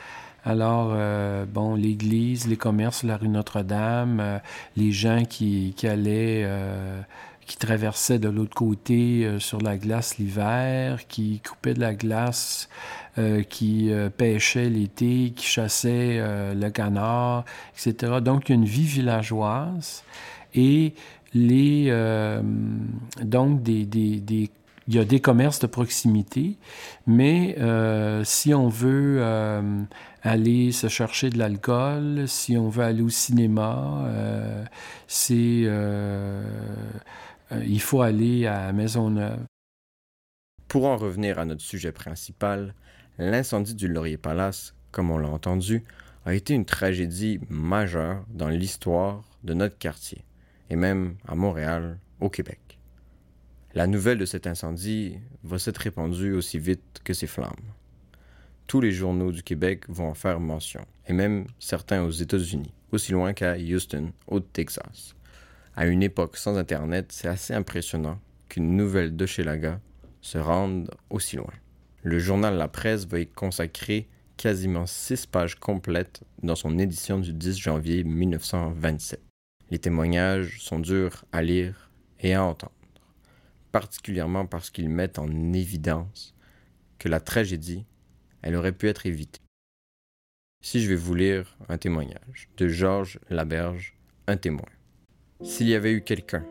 Alors, 0.45 0.91
euh, 0.93 1.45
bon, 1.45 1.75
l'église, 1.75 2.47
les 2.47 2.55
commerces, 2.55 3.03
la 3.03 3.17
rue 3.17 3.27
Notre-Dame, 3.27 4.39
les 4.77 4.91
gens 4.93 5.25
qui, 5.25 5.75
allaient, 5.83 6.49
qui 7.45 7.57
traversaient 7.57 8.19
de 8.19 8.29
l'autre 8.29 8.55
côté 8.55 9.29
sur 9.39 9.59
la 9.59 9.77
glace 9.77 10.17
l'hiver, 10.17 11.07
qui 11.07 11.41
coupaient 11.41 11.73
de 11.73 11.81
la 11.81 11.93
glace, 11.93 12.69
qui 13.49 13.91
pêchaient 14.17 14.69
l'été, 14.69 15.33
qui 15.35 15.45
chassaient 15.45 16.21
le 16.55 16.69
canard, 16.69 17.43
etc. 17.75 18.13
Donc, 18.21 18.47
une 18.47 18.63
vie 18.63 18.85
villageoise. 18.85 20.03
Et 20.55 20.93
euh, 21.35 22.41
donc 23.21 23.67
il 23.67 24.49
y 24.87 24.99
a 24.99 25.05
des 25.05 25.19
commerces 25.19 25.59
de 25.59 25.67
proximité, 25.67 26.57
mais 27.05 27.55
euh, 27.59 28.23
si 28.23 28.53
on 28.53 28.67
veut 28.67 29.17
euh, 29.19 29.83
aller 30.23 30.71
se 30.71 30.87
chercher 30.87 31.29
de 31.29 31.37
l'alcool, 31.37 32.27
si 32.27 32.57
on 32.57 32.69
veut 32.69 32.83
aller 32.83 33.01
au 33.01 33.09
cinéma, 33.09 34.05
il 37.51 37.81
faut 37.81 38.01
aller 38.01 38.47
à 38.47 38.71
Maisonneuve. 38.73 39.39
Pour 40.67 40.85
en 40.85 40.97
revenir 40.97 41.39
à 41.39 41.45
notre 41.45 41.63
sujet 41.63 41.91
principal, 41.91 42.75
l'incendie 43.17 43.73
du 43.73 43.87
Laurier 43.87 44.17
Palace, 44.17 44.75
comme 44.91 45.09
on 45.09 45.17
l'a 45.17 45.29
entendu, 45.29 45.83
a 46.25 46.35
été 46.35 46.53
une 46.53 46.65
tragédie 46.65 47.39
majeure 47.49 48.23
dans 48.29 48.49
l'histoire 48.49 49.23
de 49.43 49.53
notre 49.55 49.77
quartier 49.77 50.23
et 50.69 50.75
même 50.75 51.15
à 51.27 51.36
Montréal, 51.36 51.99
au 52.19 52.29
Québec. 52.29 52.79
La 53.73 53.88
nouvelle 53.88 54.17
de 54.17 54.25
cet 54.25 54.47
incendie 54.47 55.17
va 55.43 55.60
s'être 55.60 55.77
répandue 55.77 56.34
aussi 56.34 56.58
vite 56.58 57.01
que 57.03 57.13
ses 57.13 57.27
flammes. 57.27 57.53
Tous 58.67 58.82
les 58.82 58.91
journaux 58.91 59.32
du 59.32 59.43
Québec 59.43 59.86
vont 59.89 60.10
en 60.10 60.13
faire 60.13 60.39
mention, 60.39 60.86
et 61.08 61.13
même 61.13 61.45
certains 61.60 62.03
aux 62.03 62.12
États-Unis, 62.12 62.73
aussi 62.91 63.12
loin 63.12 63.34
qu'à 63.34 63.58
Houston, 63.58 64.12
au 64.27 64.39
Texas. 64.39 65.15
À 65.75 65.86
une 65.86 66.03
époque 66.03 66.38
sans 66.38 66.58
Internet, 66.58 67.12
c'est 67.12 67.27
assez 67.27 67.53
impressionnant 67.53 68.19
qu'une 68.47 68.75
nouvelle 68.75 69.15
de 69.15 69.25
chez 69.25 69.43
Laga 69.43 69.79
se 70.21 70.38
rende 70.38 70.91
aussi 71.10 71.36
loin. 71.36 71.53
Le 72.03 72.19
journal 72.19 72.58
La 72.58 72.67
Presse 72.67 73.05
va 73.05 73.19
y 73.19 73.27
consacrer 73.27 74.08
quasiment 74.36 74.86
six 74.86 75.25
pages 75.25 75.55
complètes 75.55 76.23
dans 76.41 76.55
son 76.55 76.77
édition 76.79 77.19
du 77.19 77.34
10 77.34 77.58
janvier 77.58 78.03
1927. 78.03 79.28
Les 79.71 79.77
témoignages 79.77 80.60
sont 80.62 80.79
durs 80.79 81.25
à 81.32 81.43
lire 81.43 81.91
et 82.19 82.34
à 82.34 82.43
entendre, 82.43 82.73
particulièrement 83.71 84.47
parce 84.47 84.71
qu'ils 84.71 84.89
mettent 84.89 85.19
en 85.19 85.53
évidence 85.53 86.36
que 86.97 87.08
la 87.08 87.19
tragédie, 87.19 87.86
elle 88.41 88.55
aurait 88.55 88.71
pu 88.71 88.88
être 88.88 89.05
évitée. 89.05 89.41
Si 90.62 90.82
je 90.82 90.89
vais 90.89 90.95
vous 90.95 91.13
lire 91.13 91.55
un 91.69 91.77
témoignage 91.77 92.49
de 92.58 92.67
Georges 92.67 93.19
Laberge, 93.29 93.95
un 94.27 94.38
témoin. 94.38 94.65
S'il 95.41 95.69
y 95.69 95.75
avait 95.75 95.93
eu 95.93 96.01
quelqu'un 96.01 96.45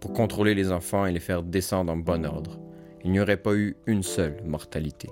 pour 0.00 0.12
contrôler 0.12 0.54
les 0.54 0.70
enfants 0.70 1.06
et 1.06 1.12
les 1.12 1.20
faire 1.20 1.42
descendre 1.42 1.92
en 1.92 1.96
bon 1.96 2.26
ordre, 2.26 2.60
il 3.02 3.12
n'y 3.12 3.20
aurait 3.20 3.36
pas 3.36 3.54
eu 3.54 3.76
une 3.86 4.02
seule 4.02 4.42
mortalité. 4.44 5.08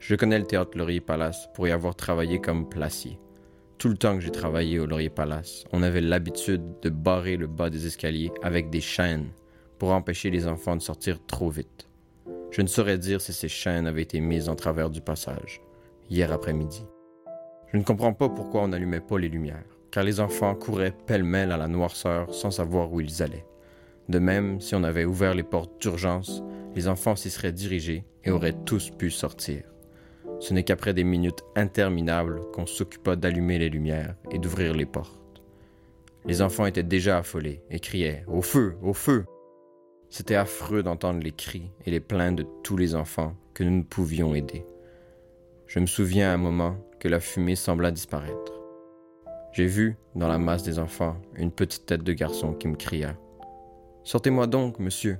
Je 0.00 0.14
connais 0.14 0.38
le 0.38 0.46
théâtre 0.46 0.76
Laurier 0.76 1.00
Palace 1.00 1.48
pour 1.54 1.68
y 1.68 1.70
avoir 1.70 1.94
travaillé 1.94 2.40
comme 2.40 2.68
placier. 2.68 3.18
Tout 3.78 3.90
le 3.90 3.96
temps 3.98 4.14
que 4.16 4.22
j'ai 4.22 4.30
travaillé 4.30 4.78
au 4.78 4.86
Laurier 4.86 5.10
Palace, 5.10 5.64
on 5.70 5.82
avait 5.82 6.00
l'habitude 6.00 6.62
de 6.80 6.88
barrer 6.88 7.36
le 7.36 7.46
bas 7.46 7.68
des 7.68 7.86
escaliers 7.86 8.32
avec 8.42 8.70
des 8.70 8.80
chaînes 8.80 9.28
pour 9.78 9.90
empêcher 9.90 10.30
les 10.30 10.48
enfants 10.48 10.76
de 10.76 10.80
sortir 10.80 11.18
trop 11.26 11.50
vite. 11.50 11.86
Je 12.50 12.62
ne 12.62 12.68
saurais 12.68 12.96
dire 12.96 13.20
si 13.20 13.34
ces 13.34 13.48
chaînes 13.48 13.86
avaient 13.86 14.02
été 14.02 14.18
mises 14.20 14.48
en 14.48 14.54
travers 14.54 14.88
du 14.88 15.02
passage, 15.02 15.60
hier 16.08 16.32
après-midi. 16.32 16.86
Je 17.70 17.76
ne 17.76 17.82
comprends 17.82 18.14
pas 18.14 18.30
pourquoi 18.30 18.62
on 18.62 18.68
n'allumait 18.68 19.00
pas 19.00 19.18
les 19.18 19.28
lumières, 19.28 19.76
car 19.90 20.04
les 20.04 20.20
enfants 20.20 20.54
couraient 20.54 20.94
pêle-mêle 21.06 21.52
à 21.52 21.58
la 21.58 21.68
noirceur 21.68 22.32
sans 22.32 22.50
savoir 22.50 22.90
où 22.90 23.02
ils 23.02 23.22
allaient. 23.22 23.46
De 24.08 24.18
même, 24.18 24.58
si 24.58 24.74
on 24.74 24.84
avait 24.84 25.04
ouvert 25.04 25.34
les 25.34 25.42
portes 25.42 25.82
d'urgence, 25.82 26.42
les 26.74 26.88
enfants 26.88 27.16
s'y 27.16 27.28
seraient 27.28 27.52
dirigés 27.52 28.04
et 28.24 28.30
auraient 28.30 28.56
tous 28.64 28.88
pu 28.88 29.10
sortir. 29.10 29.64
Ce 30.38 30.52
n'est 30.52 30.64
qu'après 30.64 30.92
des 30.92 31.04
minutes 31.04 31.44
interminables 31.54 32.40
qu'on 32.52 32.66
s'occupa 32.66 33.16
d'allumer 33.16 33.58
les 33.58 33.70
lumières 33.70 34.16
et 34.30 34.38
d'ouvrir 34.38 34.74
les 34.74 34.86
portes. 34.86 35.42
Les 36.26 36.42
enfants 36.42 36.66
étaient 36.66 36.82
déjà 36.82 37.18
affolés 37.18 37.62
et 37.70 37.80
criaient⁇ 37.80 38.24
Au 38.30 38.42
feu 38.42 38.76
Au 38.82 38.92
feu!⁇ 38.92 39.20
C'était 40.10 40.34
affreux 40.34 40.82
d'entendre 40.82 41.22
les 41.22 41.32
cris 41.32 41.70
et 41.84 41.90
les 41.90 42.00
plaintes 42.00 42.36
de 42.36 42.46
tous 42.62 42.76
les 42.76 42.94
enfants 42.94 43.34
que 43.54 43.64
nous 43.64 43.78
ne 43.78 43.82
pouvions 43.82 44.34
aider. 44.34 44.64
Je 45.66 45.80
me 45.80 45.86
souviens 45.86 46.30
à 46.30 46.34
un 46.34 46.38
moment 46.38 46.76
que 47.00 47.08
la 47.08 47.20
fumée 47.20 47.56
sembla 47.56 47.90
disparaître. 47.90 48.52
J'ai 49.52 49.66
vu, 49.66 49.96
dans 50.14 50.28
la 50.28 50.38
masse 50.38 50.62
des 50.62 50.78
enfants, 50.78 51.16
une 51.36 51.50
petite 51.50 51.86
tête 51.86 52.02
de 52.02 52.12
garçon 52.12 52.52
qui 52.52 52.68
me 52.68 52.76
cria⁇ 52.76 53.12
Sortez-moi 54.04 54.46
donc, 54.46 54.78
monsieur!⁇ 54.78 55.18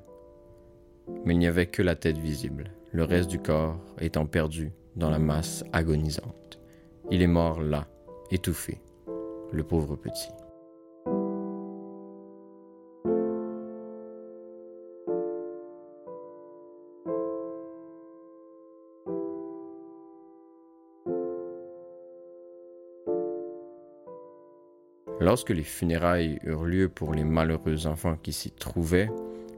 Mais 1.24 1.35
il 1.35 1.38
n'y 1.38 1.46
avait 1.46 1.66
que 1.66 1.83
la 1.83 1.96
tête 1.96 2.18
visible, 2.18 2.70
le 2.92 3.05
reste 3.05 3.31
du 3.31 3.38
corps 3.38 3.79
étant 4.00 4.26
perdu 4.26 4.72
dans 4.96 5.11
la 5.11 5.18
masse 5.18 5.64
agonisante. 5.72 6.59
Il 7.11 7.22
est 7.22 7.26
mort 7.26 7.61
là, 7.61 7.87
étouffé, 8.30 8.80
le 9.52 9.62
pauvre 9.62 9.96
petit. 9.96 10.30
Lorsque 25.18 25.50
les 25.50 25.62
funérailles 25.62 26.38
eurent 26.44 26.66
lieu 26.66 26.88
pour 26.88 27.14
les 27.14 27.24
malheureux 27.24 27.87
enfants 27.87 28.16
qui 28.22 28.32
s'y 28.32 28.50
trouvaient, 28.50 29.11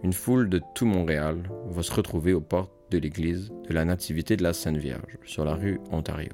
une 0.03 0.13
foule 0.13 0.49
de 0.49 0.63
tout 0.75 0.87
Montréal 0.87 1.43
va 1.67 1.83
se 1.83 1.93
retrouver 1.93 2.33
aux 2.33 2.41
portes 2.41 2.78
de 2.91 2.99
l'église 2.99 3.53
de 3.69 3.75
la 3.75 3.85
Nativité 3.85 4.37
de 4.37 4.43
la 4.43 4.53
Sainte 4.53 4.77
Vierge, 4.77 5.19
sur 5.25 5.45
la 5.45 5.55
rue 5.55 5.81
Ontario. 5.91 6.33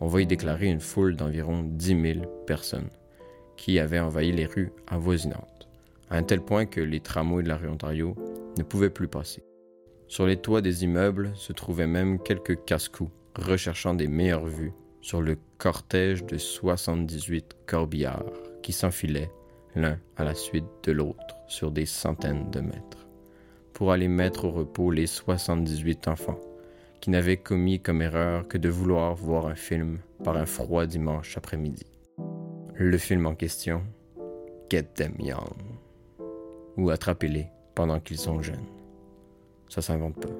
On 0.00 0.06
va 0.06 0.22
y 0.22 0.26
déclarer 0.26 0.66
une 0.66 0.80
foule 0.80 1.16
d'environ 1.16 1.62
10 1.62 2.14
000 2.14 2.44
personnes 2.46 2.90
qui 3.56 3.78
avaient 3.78 3.98
envahi 3.98 4.32
les 4.32 4.46
rues 4.46 4.72
avoisinantes, 4.86 5.68
à 6.10 6.16
un 6.16 6.22
tel 6.22 6.40
point 6.40 6.66
que 6.66 6.80
les 6.80 7.00
tramways 7.00 7.42
de 7.42 7.48
la 7.48 7.56
rue 7.56 7.68
Ontario 7.68 8.14
ne 8.56 8.62
pouvaient 8.62 8.90
plus 8.90 9.08
passer. 9.08 9.42
Sur 10.06 10.26
les 10.26 10.36
toits 10.36 10.62
des 10.62 10.84
immeubles 10.84 11.32
se 11.34 11.52
trouvaient 11.52 11.86
même 11.86 12.18
quelques 12.22 12.64
casse-coups 12.64 13.10
recherchant 13.34 13.94
des 13.94 14.08
meilleures 14.08 14.46
vues 14.46 14.72
sur 15.00 15.20
le 15.20 15.36
cortège 15.58 16.24
de 16.24 16.38
78 16.38 17.56
corbillards 17.66 18.32
qui 18.62 18.72
s'enfilaient 18.72 19.30
l'un 19.74 19.98
à 20.16 20.24
la 20.24 20.34
suite 20.34 20.66
de 20.84 20.92
l'autre 20.92 21.36
sur 21.46 21.70
des 21.70 21.86
centaines 21.86 22.50
de 22.50 22.60
mètres, 22.60 23.07
pour 23.78 23.92
aller 23.92 24.08
mettre 24.08 24.46
au 24.46 24.50
repos 24.50 24.90
les 24.90 25.06
78 25.06 26.08
enfants 26.08 26.40
qui 27.00 27.10
n'avaient 27.10 27.36
commis 27.36 27.78
comme 27.78 28.02
erreur 28.02 28.48
que 28.48 28.58
de 28.58 28.68
vouloir 28.68 29.14
voir 29.14 29.46
un 29.46 29.54
film 29.54 30.00
par 30.24 30.36
un 30.36 30.46
froid 30.46 30.84
dimanche 30.84 31.36
après-midi. 31.36 31.86
Le 32.74 32.98
film 32.98 33.24
en 33.26 33.36
question, 33.36 33.84
Get 34.68 34.82
Them 34.96 35.14
Young, 35.20 35.62
ou 36.76 36.90
Attrapez-les 36.90 37.46
pendant 37.76 38.00
qu'ils 38.00 38.18
sont 38.18 38.42
jeunes. 38.42 38.66
Ça 39.68 39.80
s'invente 39.80 40.20
pas. 40.20 40.34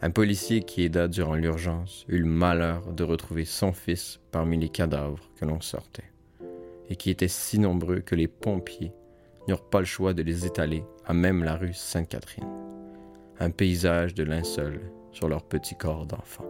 Un 0.00 0.10
policier 0.10 0.62
qui 0.62 0.84
aida 0.84 1.06
durant 1.06 1.34
l'urgence 1.34 2.06
eut 2.08 2.16
le 2.16 2.24
malheur 2.24 2.94
de 2.94 3.04
retrouver 3.04 3.44
son 3.44 3.74
fils 3.74 4.20
parmi 4.30 4.56
les 4.56 4.70
cadavres 4.70 5.28
que 5.38 5.44
l'on 5.44 5.60
sortait, 5.60 6.10
et 6.88 6.96
qui 6.96 7.10
étaient 7.10 7.28
si 7.28 7.58
nombreux 7.58 8.00
que 8.00 8.14
les 8.14 8.26
pompiers 8.26 8.94
n'eurent 9.50 9.68
pas 9.68 9.80
le 9.80 9.84
choix 9.84 10.14
de 10.14 10.22
les 10.22 10.46
étaler 10.46 10.84
à 11.04 11.12
même 11.12 11.42
la 11.42 11.56
rue 11.56 11.74
Sainte-Catherine. 11.74 12.48
Un 13.40 13.50
paysage 13.50 14.14
de 14.14 14.22
linceul 14.22 14.80
sur 15.10 15.28
leur 15.28 15.42
petit 15.42 15.74
corps 15.74 16.06
d'enfant. 16.06 16.46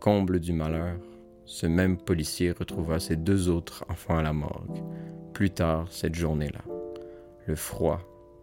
Comble 0.00 0.40
du 0.40 0.52
malheur, 0.52 0.96
ce 1.44 1.66
même 1.66 1.96
policier 1.96 2.50
retrouva 2.50 2.98
ses 2.98 3.14
deux 3.14 3.48
autres 3.48 3.84
enfants 3.88 4.18
à 4.18 4.22
la 4.22 4.32
morgue, 4.32 4.82
plus 5.32 5.50
tard 5.50 5.86
cette 5.90 6.16
journée-là, 6.16 6.64
le 7.46 7.54
froid, 7.54 8.00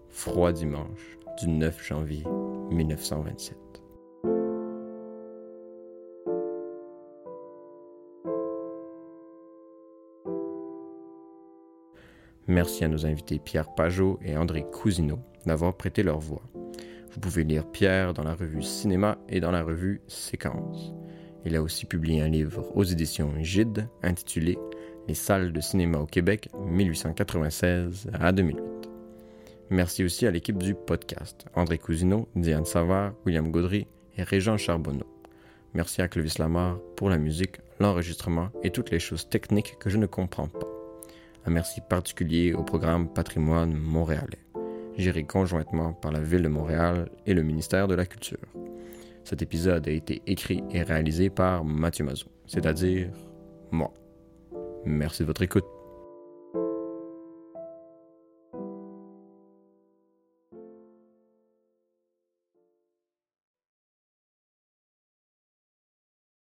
froid 0.10 0.54
dimanche 0.54 1.17
du 1.38 1.50
9 1.50 1.86
janvier 1.86 2.24
1927. 2.71 3.64
Merci 12.47 12.84
à 12.84 12.88
nos 12.88 13.08
invités 13.08 13.39
Pierre 13.39 13.73
Pajot 13.73 14.19
et 14.23 14.38
André 14.38 14.65
Cousineau 14.71 15.19
d'avoir 15.47 15.75
prêté 15.75 16.03
leur 16.03 16.19
voix. 16.19 16.43
Vous 17.12 17.19
pouvez 17.19 17.43
lire 17.43 17.65
Pierre 17.71 18.13
dans 18.13 18.23
la 18.23 18.36
revue 18.36 18.62
Cinéma 18.62 19.17
et 19.29 19.39
dans 19.39 19.51
la 19.51 19.63
revue 19.63 20.01
Séquence. 20.08 20.93
Il 21.45 21.55
a 21.55 21.63
aussi 21.63 21.86
publié 21.86 22.21
un 22.21 22.27
livre 22.27 22.65
aux 22.75 22.84
éditions 22.84 23.34
Gide 23.39 23.88
intitulé 24.03 24.60
Les 25.08 25.15
salles 25.15 25.53
de 25.53 25.62
cinéma 25.62 25.97
au 25.97 26.05
Québec 26.05 26.49
1896 26.67 28.12
à 28.13 28.31
2008. 28.31 28.62
Merci 29.71 30.03
aussi 30.03 30.27
à 30.27 30.31
l'équipe 30.31 30.62
du 30.62 30.75
podcast, 30.75 31.45
André 31.55 31.79
Cousineau, 31.79 32.27
Diane 32.36 32.65
Savard, 32.65 33.13
William 33.25 33.49
Gaudry 33.49 33.88
et 34.17 34.23
Régent 34.23 34.58
Charbonneau. 34.58 35.08
Merci 35.73 36.03
à 36.03 36.08
Clovis 36.08 36.38
Lamar 36.38 36.77
pour 36.95 37.10
la 37.10 37.17
musique, 37.17 37.58
l'enregistrement 37.79 38.49
et 38.62 38.69
toutes 38.69 38.91
les 38.91 38.99
choses 38.99 39.29
techniques 39.29 39.77
que 39.79 39.89
je 39.89 39.97
ne 39.97 40.05
comprends 40.05 40.47
pas. 40.47 40.75
Un 41.47 41.51
merci 41.51 41.79
particulier 41.81 42.53
au 42.53 42.63
programme 42.63 43.08
Patrimoine 43.08 43.73
montréalais, 43.73 44.45
géré 44.97 45.23
conjointement 45.23 45.93
par 45.93 46.12
la 46.12 46.19
Ville 46.19 46.41
de 46.41 46.47
Montréal 46.47 47.10
et 47.27 47.36
le 47.36 47.43
ministère 47.43 47.88
de 47.88 47.93
la 47.93 48.05
Culture. 48.08 48.39
Cet 49.23 49.43
épisode 49.43 49.88
a 49.88 49.91
été 49.91 50.23
écrit 50.25 50.63
et 50.71 50.81
réalisé 50.81 51.29
par 51.29 51.63
Mathieu 51.63 52.03
Mazot, 52.03 52.29
c'est-à-dire 52.47 53.10
moi. 53.71 53.93
Merci 54.86 55.21
de 55.21 55.27
votre 55.27 55.43
écoute. 55.43 55.75